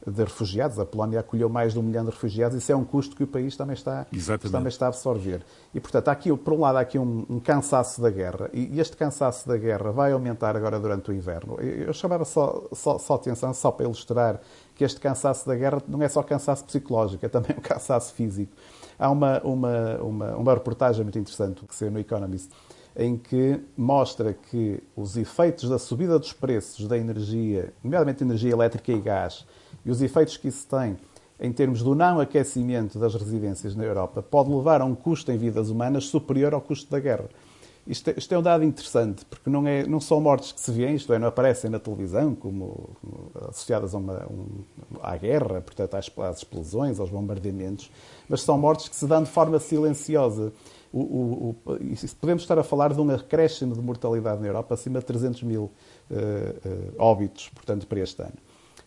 [0.06, 0.78] de refugiados.
[0.78, 2.56] A Polónia acolheu mais de um milhão de refugiados.
[2.56, 4.06] Isso é um custo que o país também está,
[4.50, 5.42] também está a absorver.
[5.74, 8.48] E, portanto, há aqui, por um lado, há aqui um, um, cansaço da guerra.
[8.52, 11.58] E este cansaço da guerra vai aumentar agora durante o inverno.
[11.60, 14.40] Eu chamava só, só, só atenção, só para ilustrar,
[14.74, 18.52] que este cansaço da guerra não é só cansaço psicológico, é também um cansaço físico.
[18.98, 22.50] Há uma, uma, uma, uma reportagem muito interessante que saiu no Economist
[22.98, 28.90] em que mostra que os efeitos da subida dos preços da energia, nomeadamente energia elétrica
[28.90, 29.46] e gás,
[29.84, 30.96] e os efeitos que isso tem
[31.38, 35.36] em termos do não aquecimento das residências na Europa pode levar a um custo em
[35.36, 37.28] vidas humanas superior ao custo da guerra.
[37.86, 40.72] Isto é, isto é um dado interessante, porque não, é, não são mortes que se
[40.72, 44.46] vêem, isto é, não aparecem na televisão como, como associadas a uma, um,
[45.00, 47.90] à guerra, portanto às, às, explosões, aos bombardeamentos,
[48.28, 50.52] mas são mortes que se dão de forma silenciosa.
[50.92, 51.74] O, o, o,
[52.20, 55.64] podemos estar a falar de um acréscimo de mortalidade na Europa acima de 300 mil
[55.64, 58.36] uh, uh, óbitos, portanto, para este ano.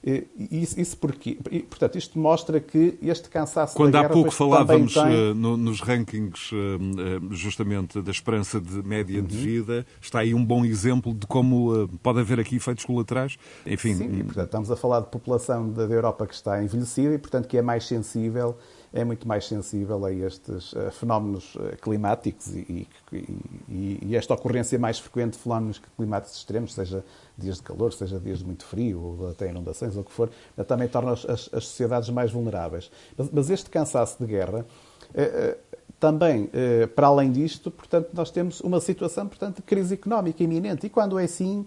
[0.02, 1.38] Isso, isso porque,
[1.70, 4.14] portanto, isto mostra que este cansaço Quando da guerra...
[4.14, 5.04] Quando há pouco falávamos tem...
[5.04, 9.26] Eh, no, nos rankings eh, justamente da esperança de média uhum.
[9.26, 13.38] de vida, está aí um bom exemplo de como eh, pode haver aqui efeitos colaterais.
[13.66, 13.96] Enfim...
[13.96, 17.50] Sim, e, portanto, estamos a falar de população da Europa que está envelhecida e, portanto,
[17.50, 18.58] que é mais sensível
[18.94, 25.34] é muito mais sensível a estes fenómenos climáticos e, e, e, esta ocorrência mais frequente
[25.34, 27.04] de fenómenos climáticos extremos, seja
[27.38, 30.30] dias de calor, seja dias de muito frio, ou até inundações, ou o que for,
[30.68, 32.92] também torna as, as, sociedades mais vulneráveis.
[33.18, 34.66] Mas, mas este cansaço de guerra
[35.14, 35.58] eh, eh,
[36.00, 40.88] também, eh, para além disto, portanto, nós temos uma situação portanto, de crise económica iminente.
[40.88, 41.66] E quando é assim,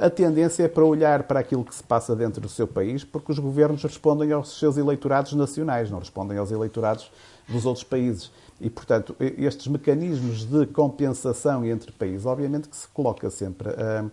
[0.00, 3.32] a tendência é para olhar para aquilo que se passa dentro do seu país, porque
[3.32, 7.10] os governos respondem aos seus eleitorados nacionais, não respondem aos eleitorados
[7.48, 8.30] dos outros países.
[8.60, 14.10] E, portanto, estes mecanismos de compensação entre países, obviamente que se coloca sempre uh,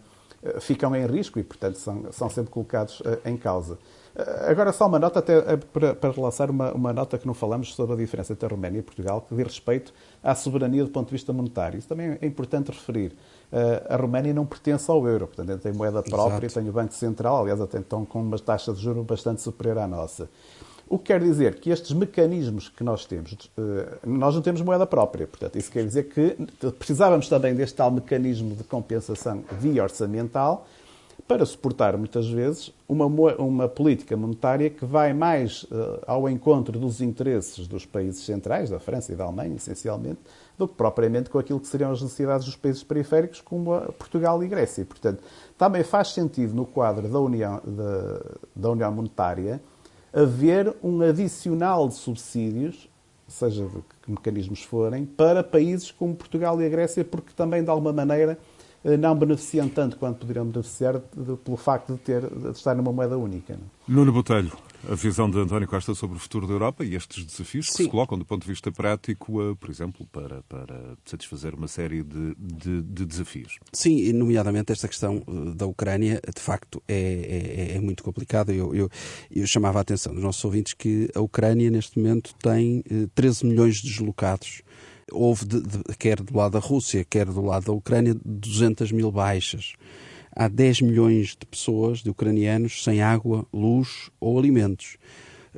[0.61, 3.73] ficam em risco e, portanto, são, são sempre colocados uh, em causa.
[4.15, 7.75] Uh, agora, só uma nota, até para, para relançar uma, uma nota que não falamos
[7.75, 11.07] sobre a diferença entre a Roménia e Portugal, que diz respeito à soberania do ponto
[11.07, 11.77] de vista monetário.
[11.77, 13.13] Isso também é importante referir.
[13.89, 16.59] A Roménia não pertence ao euro, portanto, tem moeda própria, Exato.
[16.59, 19.87] tem o Banco Central, aliás, até estão com uma taxa de juros bastante superior à
[19.87, 20.29] nossa.
[20.89, 24.85] O que quer dizer que estes mecanismos que nós temos, eh, nós não temos moeda
[24.85, 26.37] própria, portanto, isso quer dizer que
[26.79, 30.65] precisávamos também deste tal mecanismo de compensação via orçamental
[31.27, 37.01] para suportar, muitas vezes, uma, uma política monetária que vai mais uh, ao encontro dos
[37.01, 40.19] interesses dos países centrais, da França e da Alemanha, essencialmente,
[40.57, 44.47] do que propriamente com aquilo que seriam as necessidades dos países periféricos, como Portugal e
[44.47, 44.83] Grécia.
[44.85, 45.21] portanto,
[45.57, 48.21] também faz sentido, no quadro da União, da,
[48.55, 49.61] da União Monetária,
[50.11, 52.89] haver um adicional de subsídios,
[53.27, 57.69] seja de que mecanismos forem, para países como Portugal e a Grécia, porque também, de
[57.69, 58.37] alguma maneira,
[58.95, 63.17] não beneficiam tanto quanto poderiam beneficiar de, pelo facto de, ter, de estar numa moeda
[63.17, 63.53] única.
[63.53, 63.95] Não?
[63.95, 64.51] Nuno Botelho,
[64.89, 67.83] a visão de António Costa sobre o futuro da Europa e estes desafios que Sim.
[67.83, 72.03] se colocam do ponto de vista prático, eh, por exemplo, para, para satisfazer uma série
[72.03, 73.59] de, de, de desafios.
[73.73, 78.53] Sim, e nomeadamente esta questão eh, da Ucrânia, de facto, é, é, é muito complicada.
[78.53, 78.89] Eu, eu,
[79.31, 82.83] eu, chamava a atenção dos nossos ouvintes que a Ucrânia, neste momento, tem
[83.15, 84.61] 13 milhões de deslocados
[85.11, 89.11] houve, de, de, quer do lado da Rússia, quer do lado da Ucrânia, 200 mil
[89.11, 89.73] baixas.
[90.35, 94.97] Há 10 milhões de pessoas, de ucranianos, sem água, luz ou alimentos.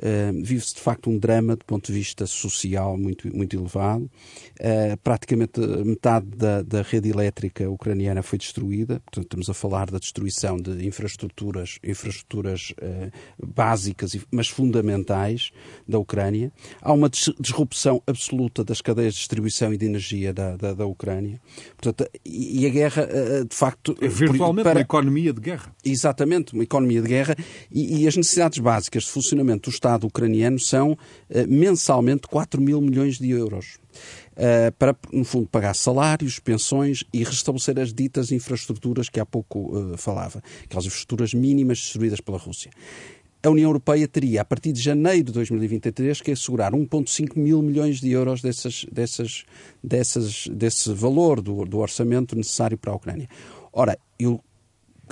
[0.00, 4.10] Uh, Vive-se de facto um drama do ponto de vista social muito, muito elevado.
[4.58, 9.98] Uh, praticamente metade da, da, rede elétrica ucraniana foi destruída, portanto, estamos a falar da
[9.98, 15.50] destruição de infraestruturas, infraestruturas uh, básicas, mas fundamentais
[15.86, 16.50] da Ucrânia.
[16.80, 21.38] Há uma disrupção absoluta das cadeias de distribuição e de energia da, da, da Ucrânia.
[21.76, 23.06] Portanto, e, e a guerra,
[23.48, 23.94] de facto.
[24.00, 24.78] É virtualmente para...
[24.78, 25.74] uma economia de guerra.
[25.84, 27.36] Exatamente, uma economia de guerra
[27.70, 30.96] e, e as necessidades básicas de funcionamento do Estado ucraniano são uh,
[31.48, 33.78] mensalmente 4 mil milhões de euros.
[34.32, 39.76] Uh, para, no fundo, pagar salários, pensões e restabelecer as ditas infraestruturas que há pouco
[39.76, 42.70] uh, falava, aquelas infraestruturas mínimas destruídas pela Rússia.
[43.42, 47.98] A União Europeia teria, a partir de janeiro de 2023, que assegurar 1,5 mil milhões
[47.98, 49.44] de euros dessas, dessas,
[49.82, 53.28] dessas, desse valor do, do orçamento necessário para a Ucrânia.
[53.72, 54.42] Ora, eu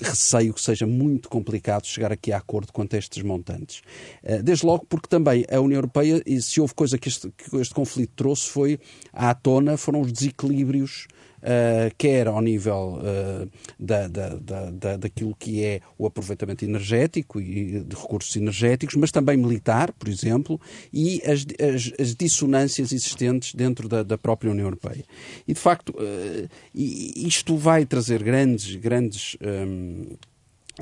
[0.05, 3.83] receio que seja muito complicado chegar aqui a acordo quanto a estes montantes.
[4.23, 7.57] Eh, desde logo porque também a União Europeia, e se houve coisa que este, que
[7.57, 8.79] este conflito trouxe, foi
[9.13, 11.07] à tona, foram os desequilíbrios
[11.39, 14.29] uh, quer ao nível uh, da, da,
[14.71, 20.09] da, daquilo que é o aproveitamento energético e de recursos energéticos, mas também militar, por
[20.09, 20.61] exemplo,
[20.93, 25.05] e as, as, as dissonâncias existentes dentro da, da, própria União Europeia.
[25.47, 30.17] E, de facto, uh, isto vai trazer grandes, grandes um,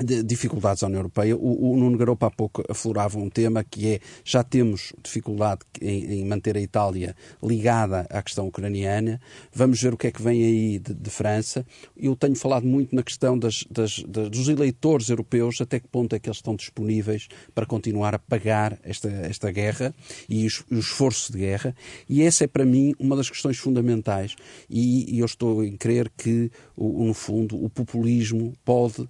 [0.03, 1.35] de dificuldades à União Europeia.
[1.35, 6.19] O, o Nuno Garopa há pouco aflorava um tema que é já temos dificuldade em,
[6.19, 9.19] em, manter a Itália ligada à questão ucraniana.
[9.51, 11.65] Vamos ver o que é que vem aí de, de França.
[11.95, 16.15] Eu tenho falado muito na questão das, das, das, dos eleitores europeus, até que ponto
[16.15, 19.93] é que eles estão disponíveis para continuar a pagar esta, esta guerra
[20.29, 21.75] e o, esforço de guerra.
[22.07, 24.35] E essa é para mim uma das questões fundamentais.
[24.69, 29.07] E, e eu estou em crer que, no fundo, o populismo pode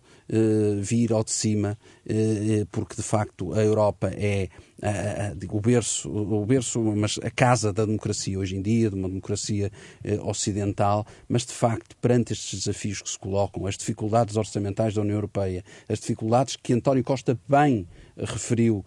[0.82, 4.50] vir ao de cima, eh, porque de facto a Europa é
[5.50, 9.72] o berço, o berço, mas a casa da democracia hoje em dia, de uma democracia
[10.04, 15.02] eh, ocidental, mas de facto, perante estes desafios que se colocam, as dificuldades orçamentais da
[15.02, 17.88] União Europeia, as dificuldades que António Costa bem
[18.18, 18.86] referiu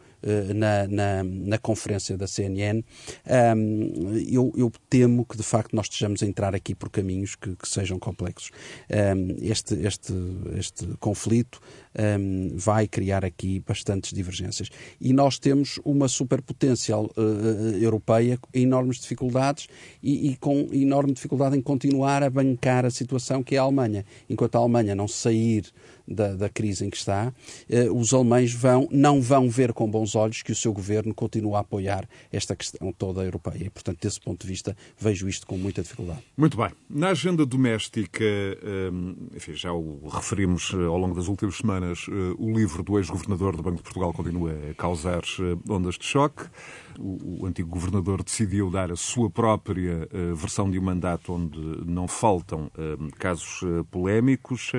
[0.55, 2.83] na, na, na, conferência da CNN,
[3.57, 7.55] um, eu, eu, temo que de facto nós estejamos a entrar aqui por caminhos que,
[7.57, 8.51] que sejam complexos.
[8.91, 10.13] Um, este, este,
[10.57, 11.61] este conflito
[11.99, 14.69] um, vai criar aqui bastantes divergências.
[15.01, 17.11] E nós temos uma superpotência uh,
[17.81, 19.69] europeia com enormes dificuldades
[20.03, 24.05] e, e, com enorme dificuldade em continuar a bancar a situação que é a Alemanha.
[24.29, 25.65] Enquanto a Alemanha não sair
[26.07, 27.33] da, da crise em que está,
[27.69, 31.59] uh, os alemães vão, não vão ver com bons olhos que o seu governo continua
[31.59, 33.65] a apoiar esta questão toda europeia.
[33.65, 36.23] E, portanto, desse ponto de vista, vejo isto com muita dificuldade.
[36.37, 36.71] Muito bem.
[36.89, 38.25] Na agenda doméstica,
[38.93, 43.57] um, enfim, já o referimos ao longo das últimas semanas, uh, o livro do ex-governador
[43.57, 46.45] do Banco de Portugal continua a causar uh, ondas de choque
[46.99, 51.59] o, o, antigo governador decidiu dar a sua própria uh, versão de um mandato onde
[51.87, 54.73] não faltam uh, casos uh, polémicos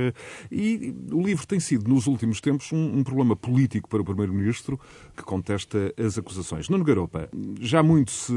[0.51, 4.79] e o livro tem sido, nos últimos tempos, um, um problema político para o Primeiro-Ministro
[5.15, 6.69] que contesta as acusações.
[6.69, 8.33] Nuno Garopa, já muito se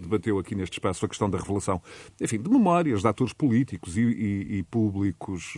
[0.00, 1.80] debateu aqui neste espaço a questão da revelação,
[2.20, 5.56] enfim, de memórias de atores políticos e, e, e públicos,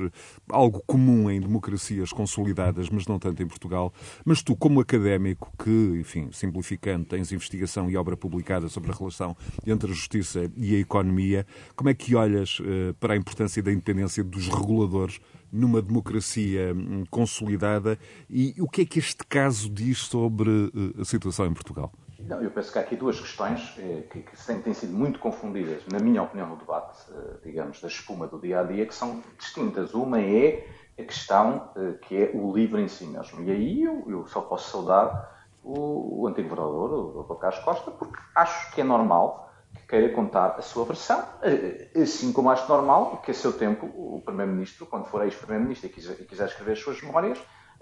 [0.51, 3.93] algo comum em democracias consolidadas, mas não tanto em Portugal.
[4.25, 8.95] Mas tu, como académico, que, enfim, simplificando, tens investigação investigação e obra publicada sobre a
[8.95, 11.47] relação entre a justiça e a economia.
[11.75, 17.05] Como é que olhas uh, para a importância da independência dos reguladores numa democracia um,
[17.07, 17.99] consolidada
[18.29, 21.93] e o que é que este caso diz sobre uh, a situação em Portugal?
[22.21, 25.19] Não, eu penso que há aqui duas questões eh, que, que têm, têm, sido muito
[25.19, 28.95] confundidas, na minha opinião, no debate, eh, digamos, da espuma do dia a dia, que
[28.95, 29.93] são distintas.
[29.93, 30.67] Uma é
[30.99, 33.43] a questão eh, que é o livro em si mesmo.
[33.43, 35.34] E aí eu, eu só posso saudar
[35.65, 37.41] o, o antigo governador, o Dr.
[37.41, 42.33] Carlos Costa, porque acho que é normal que queira contar a sua versão, eh, assim
[42.33, 46.25] como acho normal que a seu tempo o Primeiro-Ministro, quando for ex-Primeiro-Ministro e quiser, e
[46.25, 47.39] quiser escrever as suas memórias,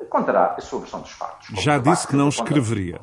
[0.08, 1.48] contará a sua versão dos factos.
[1.62, 3.00] Já disse que não escreveria.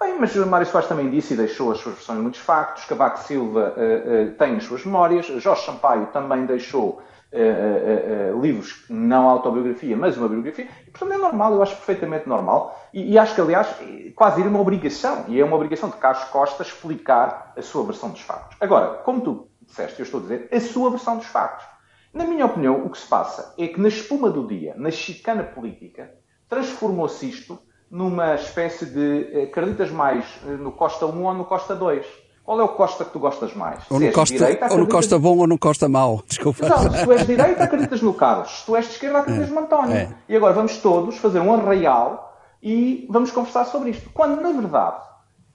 [0.00, 2.86] Bem, mas Mário Soares também disse e deixou as suas versões de muitos factos.
[2.86, 5.26] Cavaco Silva uh, uh, tem as suas memórias.
[5.26, 11.18] Jorge Sampaio também deixou uh, uh, livros, não autobiografia, mas uma biografia, e portanto é
[11.18, 13.68] normal, eu acho perfeitamente normal, e, e, acho que, aliás,
[14.14, 18.10] quase ir uma obrigação, e é uma obrigação de Carlos Costa explicar a sua versão
[18.10, 18.56] dos factos.
[18.60, 21.66] Agora, como tu disseste, eu estou a dizer, a sua versão dos factos.
[22.12, 25.44] Na minha opinião, o que se passa é que na espuma do dia, na chicana
[25.44, 26.12] política,
[26.48, 27.56] transformou-se isto
[27.88, 32.04] numa espécie de acreditas mais no Costa 1 ou no Costa 2.
[32.44, 33.84] Qual é o Costa que tu gostas mais?
[33.90, 36.22] Ou no Costa, direita, ou no Costa bom ou no Costa mau.
[36.26, 36.64] Desculpa.
[36.64, 36.96] Exato.
[36.96, 38.50] Se tu és de direita, acreditas no Carlos.
[38.60, 39.96] Se tu és de esquerda, acreditas é, no António.
[39.96, 40.14] É.
[40.28, 44.10] E agora vamos todos fazer um arraial e vamos conversar sobre isto.
[44.10, 45.00] Quando, na verdade,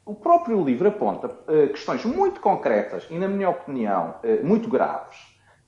[0.06, 5.18] o próprio livro aponta uh, questões muito concretas e, na minha opinião, uh, muito graves,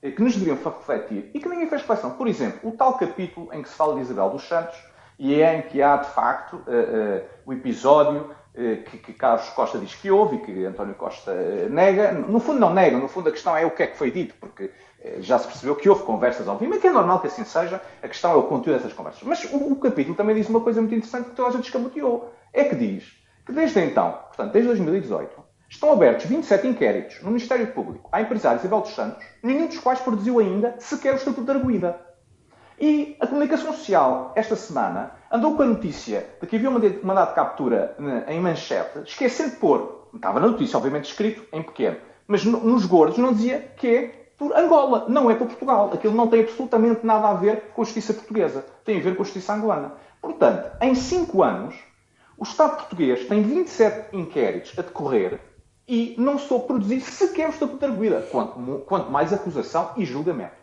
[0.02, 2.10] uh, que nos deveriam refletir e que ninguém fez reflexão.
[2.12, 4.78] Por exemplo, o tal capítulo em que se fala de Isabel dos Santos
[5.18, 6.62] e é em que há, de facto,
[7.44, 8.30] o episódio
[8.90, 11.32] que, que, Carlos Costa diz que houve e que António Costa
[11.70, 12.12] nega.
[12.12, 14.34] No fundo, não nega, no fundo, a questão é o que é que foi dito,
[14.40, 14.70] porque
[15.20, 18.34] já se percebeu que houve conversas, obviamente, é normal que assim seja, a questão é
[18.34, 19.22] o conteúdo dessas conversas.
[19.22, 22.34] Mas o, o capítulo também diz uma coisa muito interessante que toda a gente escamoteou.
[22.52, 23.04] É que diz
[23.46, 28.58] que desde então, portanto, desde 2018, estão abertos 27 inquéritos no Ministério Público à empresária
[28.58, 32.00] Isabel dos Santos, nenhum dos quais produziu ainda sequer o Estatuto de Arguida.
[32.80, 37.28] E a comunicação social, esta semana, andou com a notícia de que havia um mandado
[37.28, 42.44] de captura em manchete, esquecendo de pôr, estava na notícia, obviamente escrito em pequeno, mas
[42.44, 45.90] nos gordos não dizia que é por Angola, não é por Portugal.
[45.92, 49.22] Aquilo não tem absolutamente nada a ver com a justiça portuguesa, tem a ver com
[49.22, 49.94] a justiça angolana.
[50.22, 51.74] Portanto, em cinco anos,
[52.36, 55.40] o Estado português tem 27 inquéritos a decorrer
[55.88, 60.56] e não sou produzir sequer o Estatuto de Arguida, quanto, quanto mais acusação e julgamento.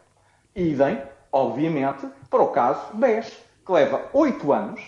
[0.56, 1.02] Idem,
[1.32, 4.82] obviamente, para o caso 10, que leva 8 anos,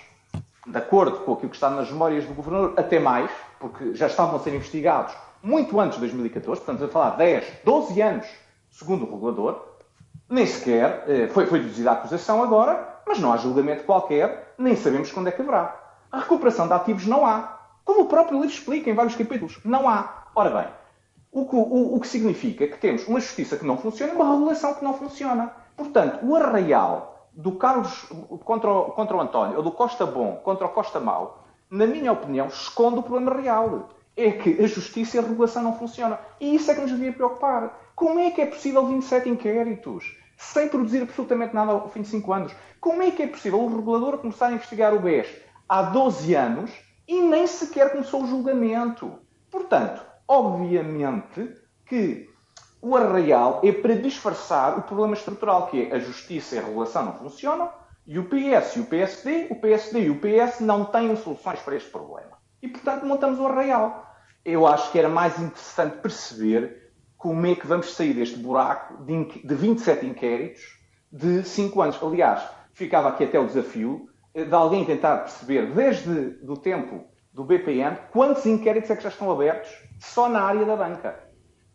[0.66, 4.36] de acordo com aquilo que está nas memórias do Governador, até mais, porque já estavam
[4.36, 8.28] a ser investigados muito antes de 2014, portanto, a falar 10, 12 anos,
[8.70, 9.66] segundo o regulador,
[10.30, 14.76] nem sequer eh, foi, foi deduzida a acusação agora, mas não há julgamento qualquer, nem
[14.76, 15.76] sabemos quando é que haverá.
[16.12, 17.60] A recuperação de ativos não há.
[17.86, 20.26] Como o próprio livro explica em vários capítulos, não há.
[20.36, 20.68] Ora bem,
[21.32, 24.34] o que, o, o que significa que temos uma justiça que não funciona e uma
[24.34, 25.52] regulação que não funciona.
[25.78, 28.08] Portanto, o arraial do Carlos
[28.44, 32.12] contra o, contra o António ou do Costa Bom contra o Costa Mau, na minha
[32.12, 33.90] opinião, esconde o problema real.
[34.16, 36.18] É que a justiça e a regulação não funcionam.
[36.40, 37.92] E isso é que nos devia preocupar.
[37.96, 42.34] Como é que é possível 27 inquéritos sem produzir absolutamente nada ao fim de 5
[42.34, 42.56] anos?
[42.82, 45.28] Como é que é possível o regulador começar a investigar o BES
[45.70, 46.72] há 12 anos
[47.08, 49.20] e nem sequer começou o julgamento.
[49.52, 51.54] Portanto, obviamente
[51.86, 52.27] que
[52.82, 57.06] o arraial é para disfarçar o problema estrutural, que é a justiça e a regulação
[57.06, 57.70] não funcionam,
[58.06, 61.76] e o PS e o PSD, o PSD e o PS não têm soluções para
[61.76, 62.38] este problema.
[62.62, 64.16] E, portanto, montamos o arraial.
[64.46, 69.56] Eu acho que era mais interessante perceber como é que vamos sair deste buraco de
[69.56, 70.80] 27 inquéritos
[71.12, 72.02] de 5 anos.
[72.02, 77.04] Aliás, ficava aqui até o desafio de alguém tentar perceber, desde o tempo
[77.34, 79.70] do BPN, quantos inquéritos é que já estão abertos
[80.00, 81.27] só na área da banca.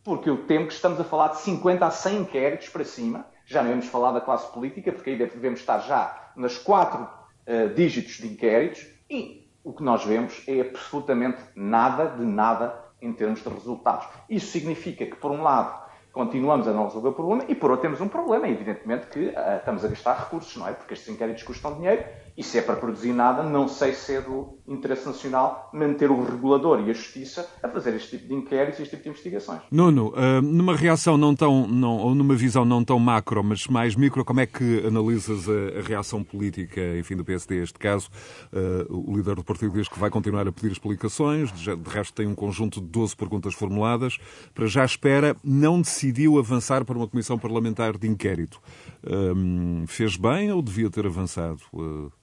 [0.04, 3.62] Porque eu temo que estamos a falar de 50 a 100 inquéritos para cima, já
[3.62, 8.18] não vamos falar da classe política, porque aí devemos estar já nas quatro uh, dígitos
[8.18, 13.48] de inquéritos, e o que nós vemos é absolutamente nada de nada em termos de
[13.48, 14.06] resultados.
[14.28, 15.82] Isso significa que, por um lado,
[16.12, 18.48] continuamos a não resolver o problema e, por outro, temos um problema.
[18.48, 20.72] Evidentemente que uh, estamos a gastar recursos, não é?
[20.72, 22.04] Porque estes inquéritos custam dinheiro
[22.36, 26.24] e se é para produzir nada, não sei se é do interesse nacional manter o
[26.24, 29.60] regulador e a justiça a fazer este tipo de inquéritos e este tipo de investigações.
[29.70, 33.94] Nuno, uh, numa reação não tão, não, ou numa visão não tão macro, mas mais
[33.94, 38.08] micro, como é que analisas a, a reação política, enfim, do PSD, neste caso?
[38.52, 42.26] Uh, o líder do partido diz que vai continuar a pedir explicações, de, resto tem
[42.26, 44.18] um conjunto de 12 perguntas formuladas,
[44.54, 48.60] para já espera, não decidiu avançar para uma comissão parlamentar de inquérito.
[49.04, 51.60] Um, fez bem ou devia ter avançado?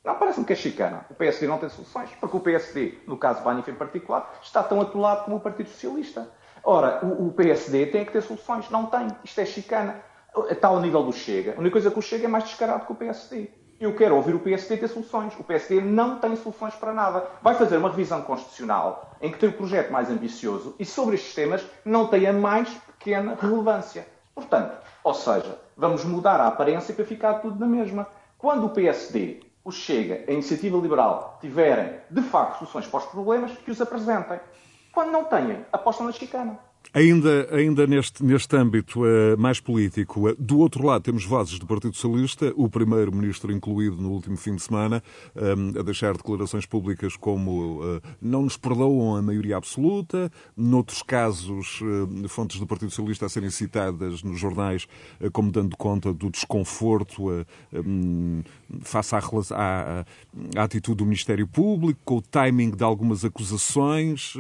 [0.09, 1.05] Não, parece-me que é chicana.
[1.07, 4.81] O PSD não tem soluções, porque o PSD, no caso Banif em particular, está tão
[4.81, 6.27] atolado como o Partido Socialista.
[6.63, 8.71] Ora, o, o PSD tem que ter soluções.
[8.71, 9.07] Não tem.
[9.23, 10.01] Isto é chicana.
[10.49, 11.53] Está ao nível do Chega.
[11.55, 13.51] A única coisa que o Chega é mais descarado que o PSD.
[13.79, 15.39] Eu quero ouvir o PSD ter soluções.
[15.39, 17.27] O PSD não tem soluções para nada.
[17.43, 21.35] Vai fazer uma revisão constitucional em que tem o projeto mais ambicioso e sobre estes
[21.35, 24.07] temas não tem a mais pequena relevância.
[24.33, 28.07] Portanto, ou seja, vamos mudar a aparência para ficar tudo na mesma.
[28.39, 33.51] Quando o PSD, o Chega, a Iniciativa Liberal tiverem de facto soluções para os problemas,
[33.57, 34.39] que os apresentem.
[34.91, 36.59] Quando não têm, apostam na chicana.
[36.91, 41.67] Ainda, ainda neste, neste âmbito uh, mais político, uh, do outro lado temos vozes do
[41.67, 45.03] Partido Socialista, o primeiro-ministro incluído no último fim de semana,
[45.35, 51.03] um, eh, a deixar declarações públicas como uh, não nos perdoam a maioria absoluta, noutros
[51.03, 51.79] casos,
[52.27, 54.87] fontes do Partido Socialista a serem citadas nos jornais
[55.31, 58.41] como dando conta do desconforto um,
[58.81, 59.19] face à,
[59.51, 60.05] à,
[60.55, 64.33] à, atitude do Ministério Público, com o timing de algumas acusações.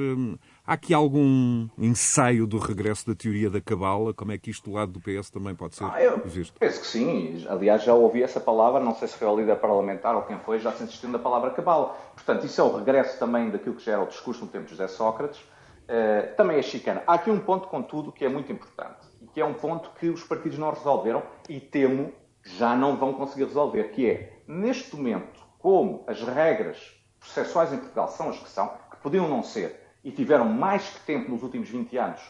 [0.69, 4.13] Há aqui algum ensaio do regresso da teoria da cabala?
[4.13, 6.59] Como é que isto do lado do PS também pode ser ah, eu visto?
[6.59, 7.43] Penso que sim.
[7.49, 10.59] Aliás, já ouvi essa palavra, não sei se foi o líder parlamentar ou quem foi,
[10.59, 11.97] já se insistiu na palavra cabala.
[12.13, 14.69] Portanto, isso é o regresso também daquilo que já era o discurso no tempo de
[14.69, 15.39] José Sócrates.
[15.39, 17.01] Uh, também é chicana.
[17.07, 19.07] Há aqui um ponto, contudo, que é muito importante.
[19.23, 22.13] E que é um ponto que os partidos não resolveram e temo
[22.43, 26.77] já não vão conseguir resolver, que é, neste momento, como as regras
[27.19, 30.99] processuais em Portugal são as que são, que podiam não ser, e tiveram mais que
[31.01, 32.21] tempo nos últimos 20 anos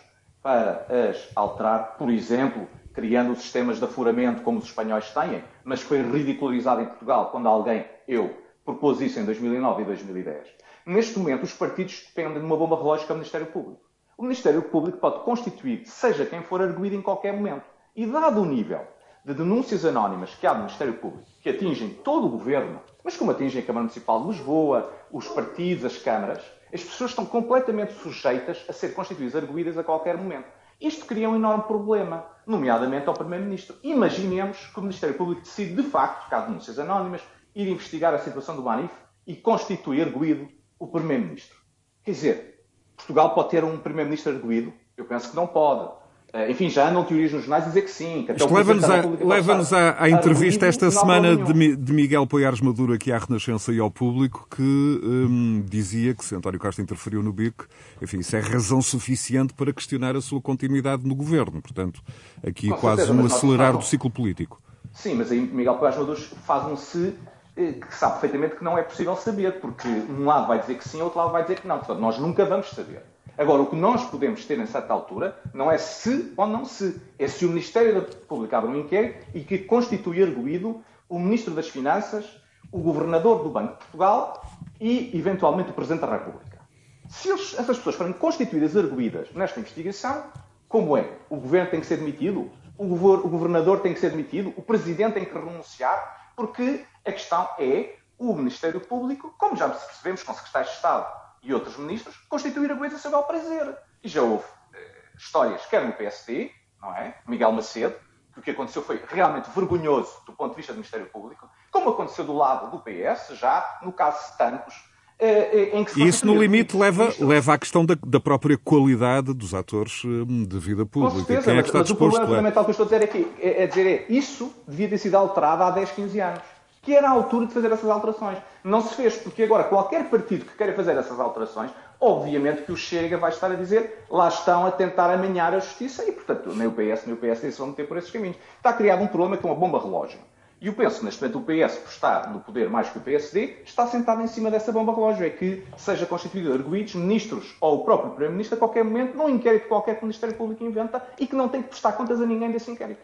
[0.42, 6.02] para as alterar, por exemplo, criando sistemas de afuramento como os espanhóis têm, mas foi
[6.02, 10.48] ridicularizado em Portugal quando alguém, eu, propôs isso em 2009 e 2010.
[10.86, 13.82] Neste momento, os partidos dependem de uma bomba relógica do Ministério Público.
[14.18, 17.66] O Ministério Público pode constituir, seja quem for arguído em qualquer momento.
[17.96, 18.82] E dado o nível
[19.24, 23.32] de denúncias anónimas que há do Ministério Público, que atingem todo o governo, mas como
[23.32, 26.44] atingem a Câmara Municipal de Lisboa, os partidos, as câmaras,
[26.74, 30.48] as pessoas estão completamente sujeitas a ser constituídas arguídas a qualquer momento.
[30.80, 33.76] Isto cria um enorme problema, nomeadamente ao Primeiro-Ministro.
[33.84, 37.22] Imaginemos que o Ministério Público decide, de facto, caso denúncias anónimas,
[37.54, 38.94] ir investigar a situação do Manif
[39.28, 40.48] e constituir arguído
[40.80, 41.58] o Primeiro-Ministro.
[42.04, 42.66] Quer dizer,
[42.96, 44.74] Portugal pode ter um Primeiro-Ministro arguído?
[44.96, 45.99] Eu penso que não pode.
[46.32, 48.24] Eh, enfim, já andam teorias nos jornais a dizer que sim.
[48.26, 48.88] Que Isto leva-nos
[49.20, 53.80] leva à, à, entrevista esta semana de, de, Miguel Poiares Maduro aqui à Renascença e
[53.80, 57.66] ao público, que hum, dizia que se António Costa interferiu no BIC,
[58.02, 61.62] enfim, isso é razão suficiente para questionar a sua continuidade no governo.
[61.62, 62.02] Portanto,
[62.46, 64.62] aqui Com quase certeza, um acelerar do ciclo político.
[64.94, 67.16] Sim, mas aí Miguel Poiares Maduro faz um se
[67.58, 70.88] eh, que sabe perfeitamente que não é possível saber, porque um lado vai dizer que
[70.88, 71.80] sim, outro lado vai dizer que não.
[71.80, 73.04] Portanto, nós nunca vamos saber.
[73.40, 77.02] Agora, o que nós podemos ter em certa altura não é se ou não se,
[77.18, 81.70] é se o Ministério da abre um inquérito e que constitui arguído o Ministro das
[81.70, 82.26] Finanças,
[82.70, 84.46] o Governador do Banco de Portugal
[84.78, 86.60] e, eventualmente, o Presidente da República.
[87.08, 90.26] Se eles, essas pessoas forem constituídas arguídas nesta investigação,
[90.68, 91.10] como é?
[91.30, 92.52] O Governo tem que ser demitido?
[92.78, 94.54] O, o Governador tem que ser demitido?
[94.58, 96.34] O Presidente tem que renunciar?
[96.36, 101.54] Porque a questão é o Ministério Público, como já percebemos com secretários de Estado e
[101.54, 103.76] outros ministros constituir a coisa a seu bel prazer.
[104.04, 104.78] E já houve eh,
[105.18, 107.16] histórias, quer no PSD, não é?
[107.28, 107.96] Miguel Macedo,
[108.34, 111.90] que o que aconteceu foi realmente vergonhoso do ponto de vista do Ministério Público, como
[111.90, 114.90] aconteceu do lado do PS, já no caso de Tancos,
[115.22, 119.54] eh, eh, e isso, no limite, leva, leva à questão da, da, própria qualidade dos
[119.54, 121.16] atores de vida pública.
[121.16, 122.90] Com certeza, Quem é que está mas, disposto, o problema fundamental que eu estou a
[122.90, 126.59] dizer aqui é, é dizer é, isso devia ter sido alterado há 10, 15 anos
[126.82, 128.38] que era a altura de fazer essas alterações.
[128.64, 132.78] Não se fez, porque agora qualquer partido que queira fazer essas alterações, obviamente que o
[132.78, 136.68] Chega vai estar a dizer lá estão a tentar amanhar a justiça e, portanto, nem
[136.68, 138.38] o PS nem o PSD se vão meter por esses caminhos.
[138.58, 140.20] Está criado um problema que é uma bomba relógio.
[140.62, 143.60] E eu penso, neste momento, o PS, por estar no poder mais que o PSD,
[143.64, 145.26] está sentado em cima dessa bomba relógio.
[145.26, 149.70] É que seja constituído arguídos, ministros ou o próprio Primeiro-Ministro a qualquer momento, num inquérito
[149.70, 152.52] qualquer que o Ministério Público inventa e que não tem que prestar contas a ninguém
[152.52, 153.02] desse inquérito.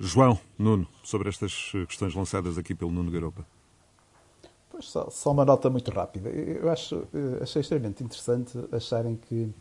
[0.00, 3.44] João, Nuno, sobre estas questões lançadas aqui pelo Nuno Garopa.
[4.70, 6.28] Pois só, só uma nota muito rápida.
[6.28, 9.52] Eu acho, eh, achei extremamente interessante acharem que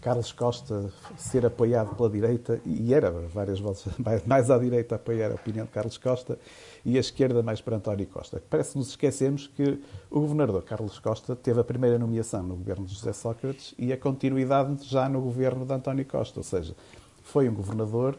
[0.00, 3.86] Carlos Costa ser apoiado pela direita, e era várias vezes
[4.26, 6.38] mais à direita apoiar a opinião de Carlos Costa
[6.84, 8.42] e a esquerda mais para António Costa.
[8.50, 9.80] Parece que nos esquecemos que
[10.10, 13.96] o governador Carlos Costa teve a primeira nomeação no governo de José Sócrates e a
[13.96, 16.76] continuidade já no governo de António Costa, ou seja,
[17.22, 18.16] foi um governador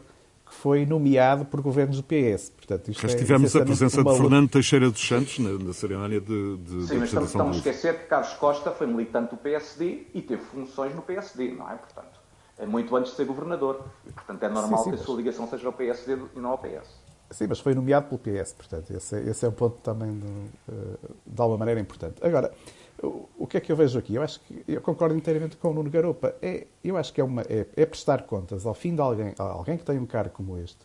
[0.48, 2.50] que foi nomeado por governos do PS.
[2.50, 6.20] Portanto, isto Mas é tivemos a presença de Fernando Teixeira dos Santos na, na cerimónia
[6.20, 10.06] de, de Sim, mas estamos, estamos a esquecer que Carlos Costa foi militante do PSD
[10.14, 11.74] e teve funções no PSD, não é?
[11.76, 12.18] Portanto,
[12.58, 13.84] é muito antes de ser governador.
[14.06, 16.50] E, portanto, é normal sim, sim, que a sua ligação seja ao PSD e não
[16.50, 16.88] ao PS.
[17.30, 20.26] Sim, mas foi nomeado pelo PS, portanto, esse, é, esse é um ponto também de,
[20.72, 20.96] eh,
[21.26, 22.14] de alguma maneira importante.
[22.22, 22.50] Agora,
[23.02, 24.14] o que é que eu vejo aqui?
[24.14, 26.34] Eu acho que eu concordo inteiramente com o Nuno Garopa.
[26.42, 29.76] É, eu acho que é, uma, é, é, prestar contas ao fim de alguém, alguém
[29.76, 30.78] que tem um cargo como este,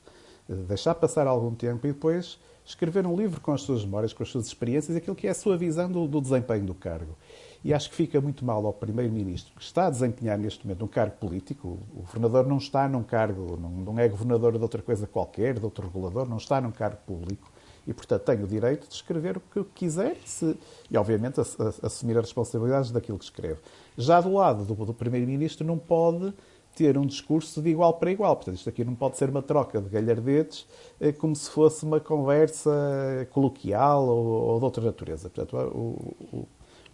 [0.49, 4.23] eh, deixar passar algum tempo e depois escrever um livro com as suas memórias, com
[4.23, 7.17] as suas experiências, aquilo que é a sua visão do, do desempenho do cargo.
[7.63, 10.87] E acho que fica muito mal ao Primeiro-Ministro, que está a desempenhar neste momento um
[10.87, 11.79] cargo político.
[11.93, 15.65] O governador não está num cargo, não, não é governador de outra coisa qualquer, de
[15.65, 17.52] outro regulador, não está num cargo público
[17.85, 20.57] e, portanto, tem o direito de escrever o que quiser se,
[20.89, 23.59] e, obviamente, a, a, assumir as responsabilidades daquilo que escreve.
[23.97, 26.33] Já do lado do, do Primeiro-Ministro não pode
[26.75, 28.35] ter um discurso de igual para igual.
[28.35, 30.67] Portanto, isto aqui não pode ser uma troca de galhardetes
[30.99, 35.29] eh, como se fosse uma conversa coloquial ou, ou de outra natureza.
[35.29, 36.47] Portanto, o, o,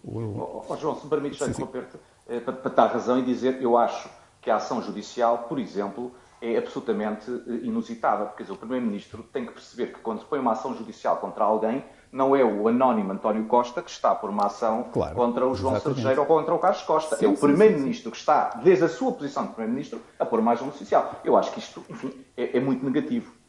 [0.03, 0.63] o...
[0.67, 4.09] Oh, João, se me permites interromper-te, eh, para, para dar razão e dizer, eu acho
[4.41, 6.11] que a ação judicial, por exemplo,
[6.41, 10.39] é absolutamente eh, inusitada, porque dizer, o Primeiro-Ministro tem que perceber que quando se põe
[10.39, 14.47] uma ação judicial contra alguém, não é o anónimo António Costa que está por uma
[14.47, 17.17] ação claro, contra o João Sergeiro ou contra o Carlos Costa.
[17.17, 20.53] Sim, é o Primeiro-Ministro que está, desde a sua posição de Primeiro-Ministro, a pôr uma
[20.53, 21.19] ação judicial.
[21.23, 23.39] Eu acho que isto, enfim, é, é muito negativo.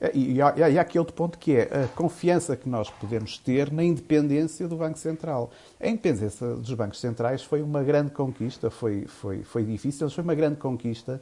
[0.00, 3.36] É, e há, e há aqui outro ponto que é a confiança que nós podemos
[3.36, 5.50] ter na independência do Banco Central.
[5.78, 10.24] A independência dos bancos centrais foi uma grande conquista, foi, foi, foi difícil, mas foi
[10.24, 11.20] uma grande conquista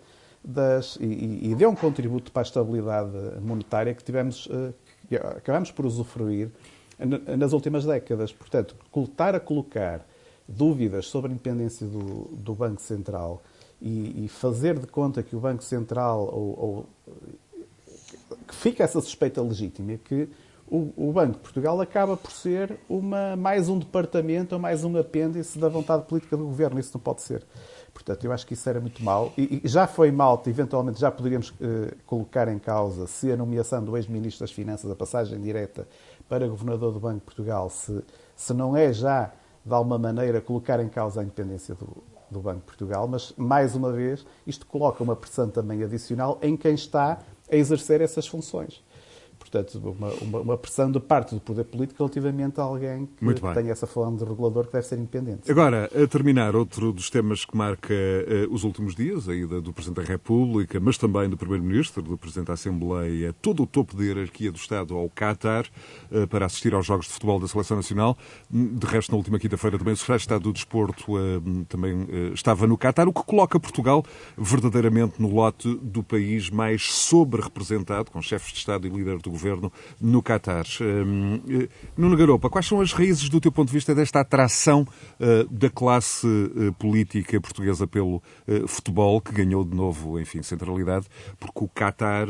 [0.48, 4.72] das, e, e, deu um contributo para a estabilidade monetária que tivemos, uh,
[5.06, 6.50] que acabamos por usufruir
[7.36, 8.32] nas últimas décadas.
[8.32, 10.04] Portanto, estar a colocar
[10.48, 13.42] dúvidas sobre a independência do, do Banco Central
[13.80, 16.86] e, e, fazer de conta que o Banco Central ou, ou
[18.46, 20.28] que fica essa suspeita legítima que
[20.66, 24.96] o, o, Banco de Portugal acaba por ser uma, mais um departamento ou mais um
[24.96, 26.78] apêndice da vontade política do governo.
[26.80, 27.42] Isso não pode ser.
[27.98, 29.32] Portanto, eu acho que isso era muito mal.
[29.36, 33.84] E, e já foi mal, eventualmente já poderíamos eh, colocar em causa se a nomeação
[33.84, 35.88] do ex-ministro das Finanças, a passagem direta
[36.28, 38.00] para governador do Banco de Portugal, se,
[38.36, 39.32] se não é já,
[39.66, 41.88] de alguma maneira, colocar em causa a independência do,
[42.30, 43.08] do Banco de Portugal.
[43.08, 47.18] Mas, mais uma vez, isto coloca uma pressão também adicional em quem está
[47.50, 48.80] a exercer essas funções.
[49.50, 53.72] Portanto, uma, uma, uma, pressão de parte do poder político relativamente a alguém que tenha
[53.72, 55.50] essa forma de regulador que deve ser independente.
[55.50, 59.72] Agora, a terminar, outro dos temas que marca uh, os últimos dias, a ida do
[59.72, 64.04] Presidente da República, mas também do Primeiro-Ministro, do Presidente da Assembleia, todo o topo de
[64.04, 65.64] hierarquia do Estado ao Qatar,
[66.12, 68.18] uh, para assistir aos Jogos de Futebol da Seleção Nacional.
[68.50, 72.66] De resto, na última quinta-feira também o Secretário de Estado do Desporto uh, também estava
[72.66, 74.04] no Qatar, o que coloca Portugal
[74.36, 79.72] verdadeiramente no lote do país mais sobre-representado, com chefes de Estado e líder do governo
[80.00, 80.66] no Qatar.
[80.80, 84.86] Hum, eh, Nuno Garopa, quais são as raízes, do teu ponto de vista, desta atração
[85.20, 88.22] eh, da classe eh, política portuguesa pelo
[88.66, 91.06] futebol, que ganhou de novo, enfim, centralidade,
[91.38, 92.26] porque o Qatar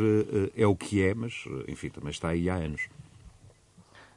[0.56, 2.82] é o que é, mas, enfim, também está aí há anos.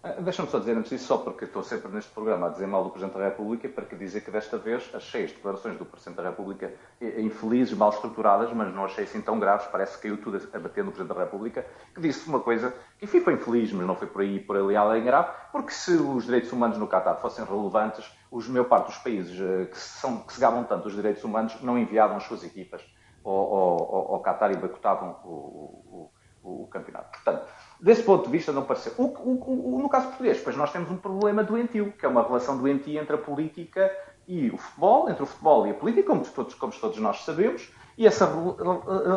[0.03, 2.83] Ah, deixa-me só dizer antes disso, só porque estou sempre neste programa a dizer mal
[2.83, 6.17] do Presidente da República, para que dizer que desta vez achei as declarações do Presidente
[6.17, 6.73] da República
[7.19, 10.83] infelizes, mal estruturadas, mas não achei assim tão graves, parece que caiu tudo a bater
[10.83, 14.23] no Presidente da República, que disse uma coisa que, foi infeliz, mas não foi por
[14.23, 18.47] aí por ali além grave, porque se os direitos humanos no Qatar fossem relevantes, os
[18.47, 21.77] meu parte dos países eh, que, são, que se gabam tanto os direitos humanos não
[21.77, 22.81] enviavam as suas equipas
[23.23, 26.09] ao, ao, ao Qatar e boicotavam o,
[26.41, 27.11] o, o campeonato.
[27.11, 27.45] Portanto,
[27.81, 28.93] desse ponto de vista, não pareceu.
[28.97, 32.23] O, o, o, no caso português, pois nós temos um problema doentio, que é uma
[32.23, 33.91] relação doentia entre a política
[34.27, 37.69] e o futebol, entre o futebol e a política, como todos, como todos nós sabemos,
[37.97, 38.25] e essa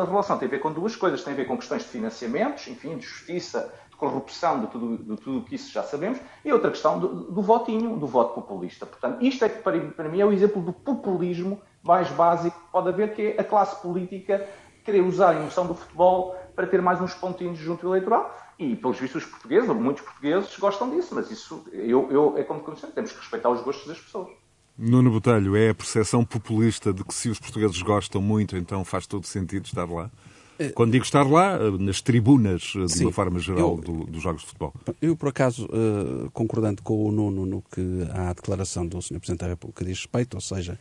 [0.05, 1.23] relação tem a ver com duas coisas.
[1.23, 5.21] Tem a ver com questões de financiamentos, enfim, de justiça, de corrupção, de tudo, de
[5.21, 8.85] tudo que isso já sabemos, e outra questão do, do votinho, do voto populista.
[8.85, 12.71] Portanto, isto é que para, para mim é o exemplo do populismo mais básico que
[12.71, 14.45] pode haver, que é a classe política
[14.83, 18.35] querer usar a emoção do futebol para ter mais uns pontinhos junto eleitoral.
[18.57, 22.43] E, pelos vistos, os portugueses, ou muitos portugueses, gostam disso, mas isso eu, eu, é
[22.43, 24.29] como conhecemos, temos que respeitar os gostos das pessoas.
[24.77, 29.07] Nuno Botelho, é a percepção populista de que se os portugueses gostam muito, então faz
[29.07, 30.09] todo sentido estar lá?
[30.57, 30.69] É.
[30.69, 34.41] Quando digo estar lá, nas tribunas, de Sim, uma forma geral, eu, do, dos jogos
[34.41, 34.73] de futebol.
[35.01, 37.81] Eu, por acaso, uh, concordando com o Nuno no que
[38.13, 39.19] à declaração do Sr.
[39.19, 40.79] Presidente da República diz respeito, ou seja,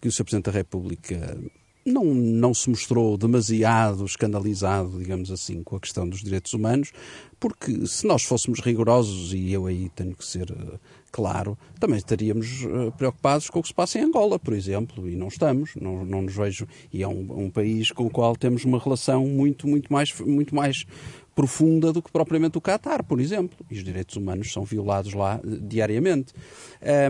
[0.00, 0.24] que o Sr.
[0.24, 1.38] Presidente da República
[1.84, 6.92] não, não se mostrou demasiado escandalizado, digamos assim, com a questão dos direitos humanos,
[7.38, 10.78] porque se nós fôssemos rigorosos, e eu aí tenho que ser uh,
[11.12, 15.14] claro, também estaríamos uh, preocupados com o que se passa em Angola, por exemplo, e
[15.14, 18.64] não estamos, não, não nos vejo, e é um, um país com o qual temos
[18.64, 20.86] uma relação muito, muito mais, muito mais
[21.34, 23.58] profunda do que propriamente o Qatar, por exemplo.
[23.70, 26.32] E os direitos humanos são violados lá uh, diariamente.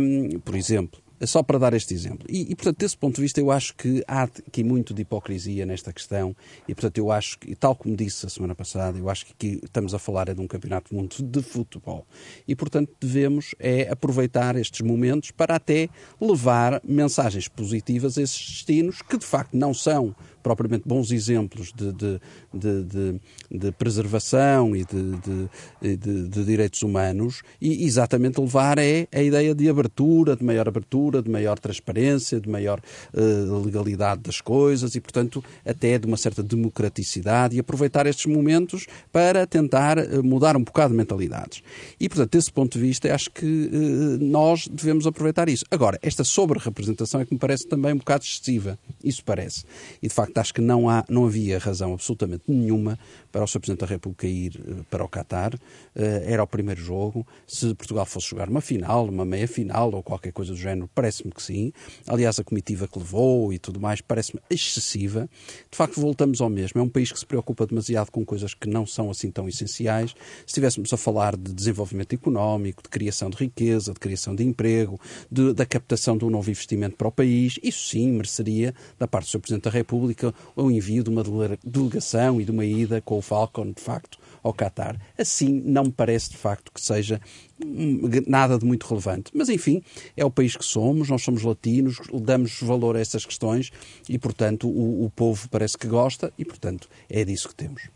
[0.00, 2.26] Um, por exemplo, só para dar este exemplo.
[2.28, 5.66] E, e, portanto, desse ponto de vista, eu acho que há aqui muito de hipocrisia
[5.66, 6.34] nesta questão.
[6.68, 9.60] E, portanto, eu acho que, tal como disse a semana passada, eu acho que aqui
[9.64, 12.06] estamos a falar é de um campeonato do mundo de futebol.
[12.46, 15.88] E, portanto, devemos é aproveitar estes momentos para até
[16.20, 20.14] levar mensagens positivas a esses destinos que, de facto, não são
[20.44, 22.20] propriamente bons exemplos de, de,
[22.52, 23.20] de,
[23.50, 30.44] de preservação e de, direitos humanos e exatamente levar é a ideia de abertura, de
[30.44, 32.78] maior abertura, de maior transparência, de maior
[33.14, 38.86] uh, legalidade das coisas e, portanto, até de uma certa democraticidade e aproveitar estes momentos
[39.10, 41.62] para tentar uh, mudar um bocado de mentalidades.
[41.98, 45.64] E, portanto, desse ponto de vista, acho que uh, nós devemos aproveitar isso.
[45.70, 48.78] Agora, esta sobre-representação é que me parece também um bocado excessiva.
[49.02, 49.64] Isso parece.
[50.02, 52.98] E, de facto, acho que não, há, não havia razão absolutamente nenhuma
[53.34, 53.58] para o Sr.
[53.58, 55.58] Presidente da República ir eh, para o Qatar.
[55.96, 57.26] Eh, era o primeiro jogo.
[57.48, 61.42] Se Portugal fosse jogar uma final, uma meia-final ou qualquer coisa do género, parece-me que
[61.42, 61.72] sim.
[62.06, 65.28] Aliás, a comitiva que levou e tudo mais parece-me excessiva.
[65.68, 66.80] De facto, voltamos ao mesmo.
[66.80, 70.12] É um país que se preocupa demasiado com coisas que não são assim tão essenciais.
[70.12, 75.00] Se estivéssemos a falar de desenvolvimento económico, de criação de riqueza, de criação de emprego,
[75.28, 79.26] de, da captação de um novo investimento para o país, isso sim mereceria, da parte
[79.26, 79.40] do Sr.
[79.40, 81.24] Presidente da República, o envio de uma
[81.64, 85.00] delegação e de uma ida com o Falcon, de facto, ao Qatar.
[85.18, 87.20] Assim, não me parece, de facto, que seja
[87.64, 89.30] hum, nada de muito relevante.
[89.34, 89.82] Mas, enfim,
[90.16, 93.70] é o país que somos, nós somos latinos, damos valor a essas questões
[94.08, 97.88] e, portanto, o, o povo parece que gosta e, portanto, é disso que temos.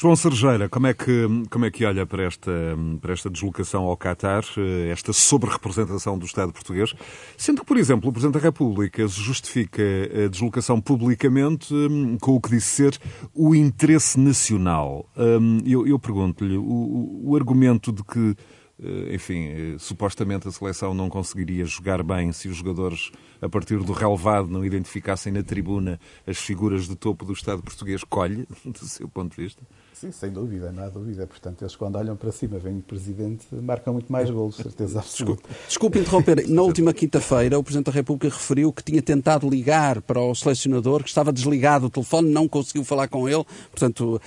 [0.00, 2.52] João Sergeira, como é que, como é que olha para esta,
[3.00, 6.94] para esta deslocação ao Qatar, eh, esta sobre-representação do Estado português,
[7.36, 9.82] sendo que, por exemplo, o Presidente da República justifica
[10.24, 12.98] a deslocação publicamente hum, com o que disse ser
[13.34, 15.10] o interesse nacional.
[15.16, 18.36] Hum, eu, eu pergunto-lhe, o, o argumento de que
[18.80, 23.10] eh, enfim, eh, supostamente a seleção não conseguiria jogar bem se os jogadores,
[23.42, 28.04] a partir do relevado, não identificassem na tribuna as figuras de topo do Estado português,
[28.04, 29.62] colhe, do seu ponto de vista?
[30.00, 31.26] Sim, sem dúvida, não há dúvida.
[31.26, 35.42] Portanto, eles quando olham para cima, vem o Presidente, marcam muito mais golos, certeza absoluta.
[35.42, 36.48] Desculpe, desculpe interromper.
[36.48, 41.02] Na última quinta-feira, o Presidente da República referiu que tinha tentado ligar para o selecionador,
[41.02, 43.44] que estava desligado o telefone, não conseguiu falar com ele.
[43.72, 44.22] Portanto,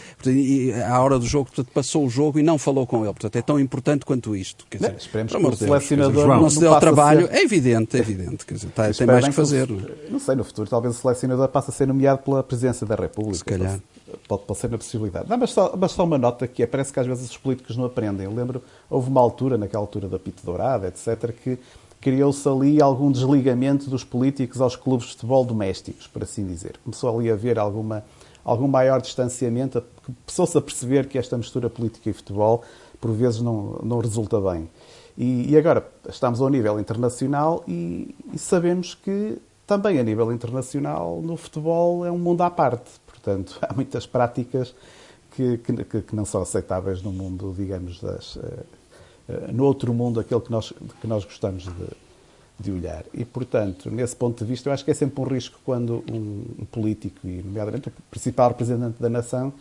[0.86, 3.14] à hora do jogo, portanto, passou o jogo e não falou com ele.
[3.14, 4.68] Portanto, é tão importante quanto isto.
[4.70, 7.28] Quer dizer, não, esperemos que o selecionador dizer, não, não se dê ao trabalho.
[7.28, 7.34] Ser...
[7.34, 8.46] É evidente, é evidente.
[8.46, 9.68] Quer dizer, tá, tem mais que fazer.
[9.68, 12.96] Que, não sei, no futuro, talvez o selecionador passe a ser nomeado pela Presidência da
[12.96, 13.38] República.
[13.38, 13.80] Se calhar.
[14.28, 15.30] Pode, pode ser uma possibilidade.
[15.30, 17.78] Não, mas, só, mas só uma nota que é, parece que às vezes os políticos
[17.78, 18.26] não aprendem.
[18.26, 21.60] Eu lembro, houve uma altura, naquela altura da Pito Dourada, etc., que
[22.02, 26.80] criou-se ali algum desligamento dos políticos aos clubes de futebol domésticos, por assim dizer.
[26.84, 28.04] Começou ali a haver alguma,
[28.44, 29.84] algum maior distanciamento,
[30.26, 32.64] começou-se a perceber que esta mistura política e futebol,
[33.00, 34.68] por vezes, não, não resulta bem.
[35.16, 39.38] E, e agora estamos ao nível internacional e, e sabemos que
[39.72, 42.92] também a nível internacional no futebol é um mundo à parte.
[43.08, 44.76] Portanto, há muitas práticas
[45.34, 48.40] que, que, que não são aceitáveis no mundo, digamos, das, uh,
[49.30, 51.88] uh, no outro mundo, aquele que nós, que nós gostamos de,
[52.60, 53.06] de olhar.
[53.14, 56.44] E, portanto, nesse ponto de vista, eu acho que é sempre um risco quando um,
[56.60, 59.54] um político, e nomeadamente o principal representante da nação,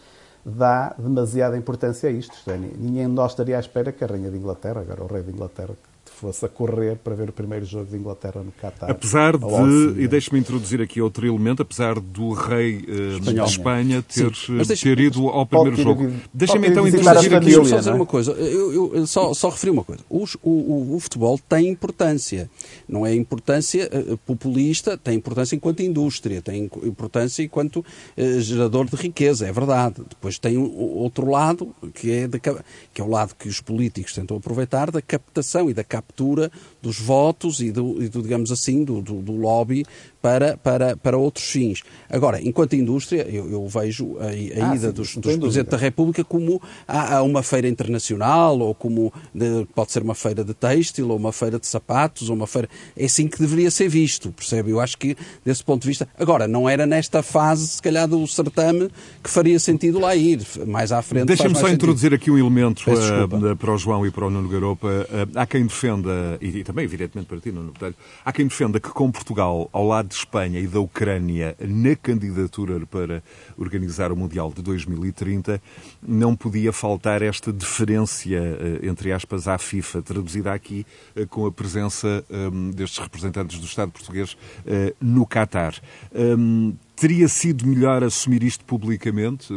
[0.45, 2.35] dá demasiada importância a isto.
[2.51, 5.23] É, ninguém de nós estaria à espera que a Rainha de Inglaterra, agora o Rei
[5.23, 5.77] de Inglaterra,
[6.21, 8.91] fosse a correr para ver o primeiro jogo de Inglaterra no Qatar.
[8.91, 14.31] Apesar de, e deixe-me introduzir aqui outro elemento, apesar do rei uh, de Espanha ter,
[14.77, 16.13] ter ido ao primeiro jogo.
[16.33, 17.47] Deixa-me então introduzir aqui...
[17.47, 20.03] Deixa-me só dizer uma coisa, eu, eu só, só referi uma coisa.
[20.11, 22.51] O, o, o, futebol tem importância,
[22.87, 28.97] não é importância uh, populista, tem importância enquanto indústria, tem importância enquanto uh, gerador de
[28.97, 30.03] riqueza, é verdade.
[30.09, 34.13] Depois tem o, outro lado, que é, de, que é o lado que os políticos
[34.13, 36.51] tentam aproveitar da captação e da captação captura
[36.83, 39.85] dos votos e do, e do digamos assim, do, do, do, lobby
[40.21, 41.83] para, para, para outros fins.
[42.09, 45.77] Agora, enquanto indústria, eu, eu vejo a, a ah, ida sim, dos, dos Presidentes da
[45.77, 50.53] República como a, a, uma feira internacional, ou como de, pode ser uma feira de
[50.53, 52.69] têxtil, ou uma feira de sapatos, ou uma feira.
[52.97, 54.71] É assim que deveria ser visto, percebe?
[54.71, 56.09] Eu acho que, desse ponto de vista.
[56.19, 58.91] Agora, não era nesta fase, se calhar, do certame
[59.23, 60.41] que faria sentido lá ir.
[60.67, 61.27] Mais à frente.
[61.27, 61.75] Deixa-me só sentido.
[61.75, 64.89] introduzir aqui um elemento uh, para o João e para o Nuno Garopa.
[64.89, 66.00] Uh, há quem defenda,
[66.41, 67.95] e, e, também, evidentemente, para ti, Nuno Botelho,
[68.25, 72.81] há quem defenda que com Portugal ao lado de Espanha e da Ucrânia na candidatura
[72.87, 73.23] para
[73.59, 75.61] organizar o Mundial de 2030,
[76.03, 81.53] não podia faltar esta deferência, eh, entre aspas, à FIFA, traduzida aqui eh, com a
[81.53, 85.75] presença um, destes representantes do Estado português uh, no Qatar.
[86.15, 89.49] Um, Teria sido melhor assumir isto publicamente,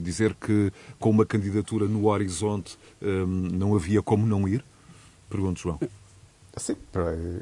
[0.00, 2.78] dizer que com uma candidatura no horizonte
[3.50, 4.64] não havia como não ir?
[5.30, 5.78] Pergunto, João.
[6.56, 6.74] Sim,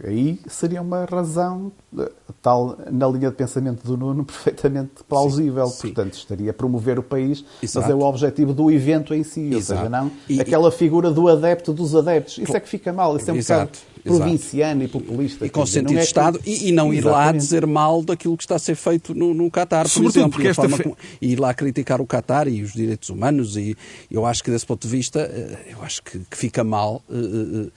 [0.04, 2.12] aí seria uma razão eh,
[2.42, 5.66] tal na linha de pensamento do Nuno perfeitamente plausível.
[5.66, 5.80] Sim, sim.
[5.94, 7.86] Portanto, estaria a promover o país, Exato.
[7.86, 9.56] mas é o objetivo do evento em si, Exato.
[9.56, 12.36] ou seja, não e, aquela figura do adepto dos adeptos.
[12.38, 13.78] Isso é que fica mal, isso é um Exato.
[13.78, 15.46] bocado provinciano e populista.
[15.46, 16.50] E com dizer, sentido de é Estado, que...
[16.50, 17.26] e, e, não ir Exatamente.
[17.26, 20.32] lá dizer mal daquilo que está a ser feito no, no Qatar, por Sobretudo exemplo.
[20.32, 20.94] Porque esta fe...
[21.20, 23.76] E ir lá criticar o Qatar e os direitos humanos, e
[24.10, 27.02] eu acho que desse ponto de vista, eh, eu acho que, que fica mal.
[27.08, 27.72] Uh, uh,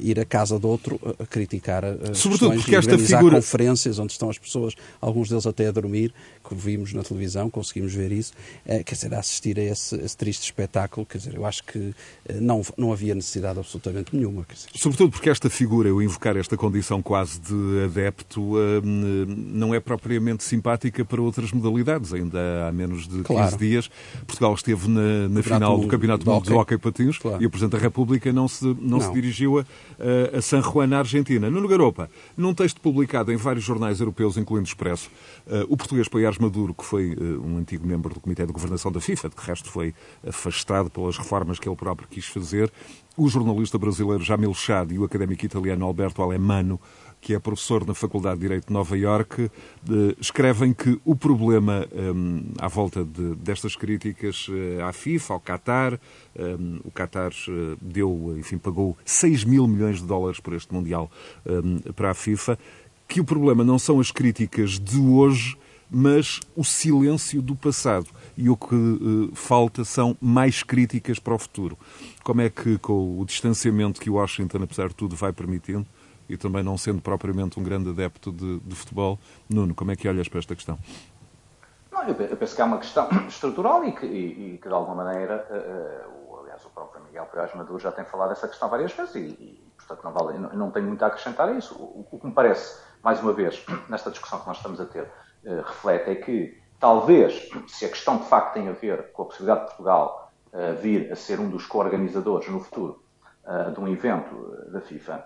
[0.00, 3.36] ir à casa de outro a criticar as Sobretudo porque esta figura...
[3.36, 6.12] conferências onde estão as pessoas, alguns deles até a dormir,
[6.46, 8.32] que vimos na televisão, conseguimos ver isso,
[8.66, 11.78] uh, quer dizer, a assistir a esse, esse, triste espetáculo, quer dizer, eu acho que
[11.78, 11.94] uh,
[12.40, 14.46] não, não havia necessidade absolutamente nenhuma.
[14.74, 21.04] Sobretudo porque esta figura, eu invocar esta condição quase de adepto, não é propriamente simpática
[21.04, 22.12] para outras modalidades.
[22.12, 23.56] Ainda há menos de 15 claro.
[23.56, 23.90] dias,
[24.26, 27.42] Portugal esteve na, na final do Campeonato Mundo de Hockey Patins claro.
[27.42, 29.00] e o Presidente da República não se, não, não.
[29.00, 31.50] se dirigiu a, a San Juan, na Argentina.
[31.50, 35.10] Nuno Garopa, num texto publicado em vários jornais europeus, incluindo Expresso,
[35.46, 38.90] uh, o português Poiares Maduro, que foi uh, um antigo membro do Comitê de Governação
[38.90, 39.94] da FIFA, de que resto foi
[40.26, 42.72] afastado pelas reformas que ele próprio quis fazer,
[43.16, 46.80] o jornalista brasileiro Jamil Chad e o académico italiano Alberto Alemano
[47.22, 49.48] que é professor na Faculdade de Direito de Nova Iorque,
[50.20, 56.00] escrevem que o problema um, à volta de, destas críticas uh, à FIFA, ao Qatar,
[56.36, 61.08] um, o Qatar uh, deu, enfim, pagou 6 mil milhões de dólares por este Mundial
[61.46, 62.58] um, para a FIFA,
[63.06, 65.56] que o problema não são as críticas de hoje,
[65.88, 68.06] mas o silêncio do passado.
[68.36, 71.78] E o que uh, falta são mais críticas para o futuro.
[72.24, 75.86] Como é que, com o distanciamento que Washington, apesar de tudo, vai permitindo,
[76.28, 79.18] e também não sendo propriamente um grande adepto de, de futebol,
[79.48, 80.78] Nuno, como é que olhas para esta questão?
[81.92, 85.04] Não, eu penso que é uma questão estrutural e que, e, e que de alguma
[85.04, 89.14] maneira, uh, aliás, o próprio Miguel Pérez Maduro já tem falado dessa questão várias vezes
[89.14, 91.74] e, e portanto, não, vale, não, não tenho muito a acrescentar a isso.
[91.74, 95.02] O, o, que me parece, mais uma vez, nesta discussão que nós estamos a ter,
[95.02, 99.26] uh, reflete é que, talvez, se a questão de facto tem a ver com a
[99.26, 100.20] possibilidade de Portugal
[100.82, 103.02] vir a ser um dos co-organizadores no futuro
[103.72, 105.24] de um evento da FIFA,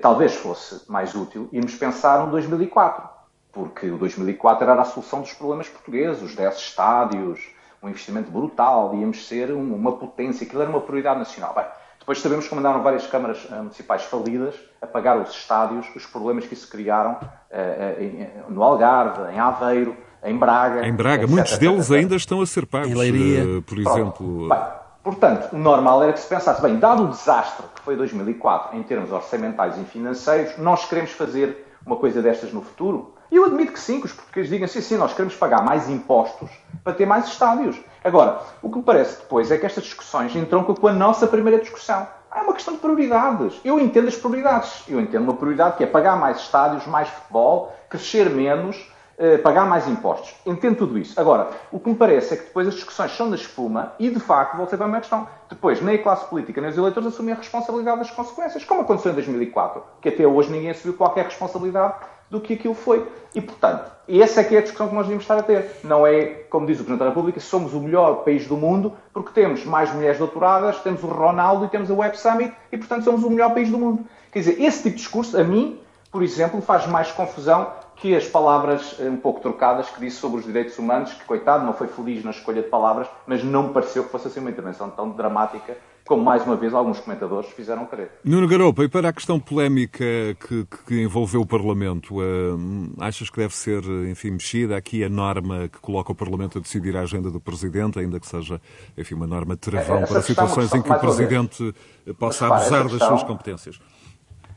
[0.00, 3.14] talvez fosse mais útil irmos pensar no 2004
[3.54, 7.40] porque o 2004 era a solução dos problemas portugueses, os 10 estádios,
[7.80, 11.54] um investimento brutal, íamos ser uma potência, aquilo era uma prioridade nacional.
[11.54, 11.64] Bem,
[11.98, 16.46] depois sabemos que mandaram várias câmaras eh, municipais falidas a pagar os estádios, os problemas
[16.46, 20.86] que isso criaram uh, no Algarve, em Aveiro, em Braga.
[20.86, 21.96] Em Braga, etc, muitos etc, deles etc.
[21.96, 22.92] ainda estão a ser pagos,
[23.66, 24.48] por exemplo.
[24.48, 24.58] Bem,
[25.04, 28.82] portanto, o normal era que se pensasse, bem, dado o desastre que foi 2004 em
[28.82, 33.14] termos orçamentais e financeiros, nós queremos fazer uma coisa destas no futuro?
[33.30, 35.88] E eu admito que sim, que os portugueses digam sim, sim, nós queremos pagar mais
[35.90, 36.48] impostos
[36.82, 37.78] para ter mais estádios.
[38.02, 41.60] Agora, o que me parece depois é que estas discussões entroncam com a nossa primeira
[41.60, 42.06] discussão.
[42.34, 43.60] É uma questão de prioridades.
[43.64, 44.82] Eu entendo as prioridades.
[44.88, 48.76] Eu entendo uma prioridade que é pagar mais estádios, mais futebol, crescer menos,
[49.16, 50.34] eh, pagar mais impostos.
[50.44, 51.18] Entendo tudo isso.
[51.20, 54.18] Agora, o que me parece é que depois as discussões são da espuma e, de
[54.18, 55.28] facto, voltei para a minha questão.
[55.48, 59.12] Depois, nem a classe política, nem os eleitores assumem a responsabilidade das consequências, como aconteceu
[59.12, 61.94] em 2004, que até hoje ninguém assumiu qualquer responsabilidade
[62.28, 63.06] do que aquilo foi.
[63.34, 65.78] E, portanto, essa é que é a discussão que nós devíamos estar a ter.
[65.84, 69.30] Não é, como diz o Presidente da República, somos o melhor país do mundo porque
[69.30, 73.22] temos mais mulheres doutoradas, temos o Ronaldo e temos a Web Summit e, portanto, somos
[73.22, 74.04] o melhor país do mundo.
[74.32, 75.78] Quer dizer, esse tipo de discurso, a mim,
[76.10, 80.40] por exemplo, faz mais confusão que as palavras eh, um pouco trocadas que disse sobre
[80.40, 83.72] os direitos humanos, que, coitado, não foi feliz na escolha de palavras, mas não me
[83.72, 85.76] pareceu que fosse assim uma intervenção tão dramática
[86.06, 88.10] como mais uma vez alguns comentadores fizeram crer.
[88.22, 90.04] Nuno Garopa, e para a questão polémica
[90.46, 92.58] que, que envolveu o Parlamento, uh,
[93.00, 96.94] achas que deve ser, enfim, mexida aqui a norma que coloca o Parlamento a decidir
[96.96, 98.60] a agenda do Presidente, ainda que seja,
[98.96, 101.74] enfim, uma norma travão Essa para situações em que o Presidente
[102.18, 103.80] possa Mas, abusar das suas competências?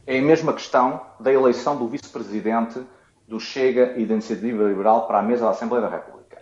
[0.06, 2.82] É a mesma questão da eleição do Vice-Presidente
[3.28, 6.38] do Chega e da Iniciativa Liberal para a mesa da Assembleia da República.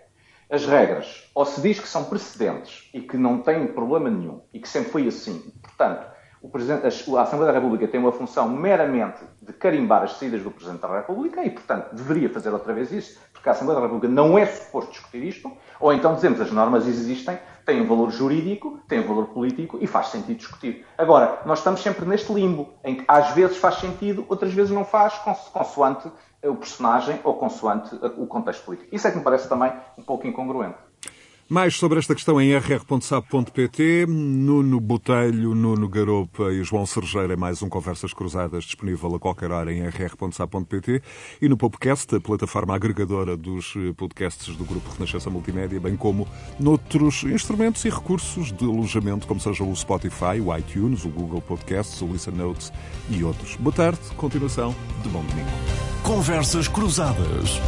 [0.49, 4.59] As regras, ou se diz que são precedentes e que não têm problema nenhum e
[4.59, 6.05] que sempre foi assim, portanto,
[7.17, 10.97] a Assembleia da República tem uma função meramente de carimbar as saídas do Presidente da
[10.97, 14.45] República e, portanto, deveria fazer outra vez isso, porque a Assembleia da República não é
[14.45, 19.07] suposto discutir isto, ou então dizemos as normas existem, têm um valor jurídico, têm um
[19.07, 20.85] valor político e faz sentido discutir.
[20.97, 24.85] Agora, nós estamos sempre neste limbo, em que às vezes faz sentido, outras vezes não
[24.85, 25.15] faz,
[25.51, 26.11] consoante
[26.47, 28.93] o personagem ou consoante o contexto político.
[28.93, 30.77] Isso é que me parece também um pouco incongruente.
[31.47, 34.07] Mais sobre esta questão em rr.sab.pt.
[34.07, 39.51] Nuno Botelho, Nuno Garopa e João Sergeira, é mais um Conversas Cruzadas disponível a qualquer
[39.51, 41.03] hora em rr.sab.pt
[41.39, 46.27] e no Popcast, a plataforma agregadora dos podcasts do Grupo Renascença Multimédia, bem como
[46.59, 52.01] noutros instrumentos e recursos de alojamento, como seja o Spotify, o iTunes, o Google Podcasts,
[52.01, 52.73] o Listen Notes
[53.07, 53.55] e outros.
[53.57, 55.49] Boa tarde, continuação de bom domingo.
[56.01, 57.61] Conversas Cruzadas.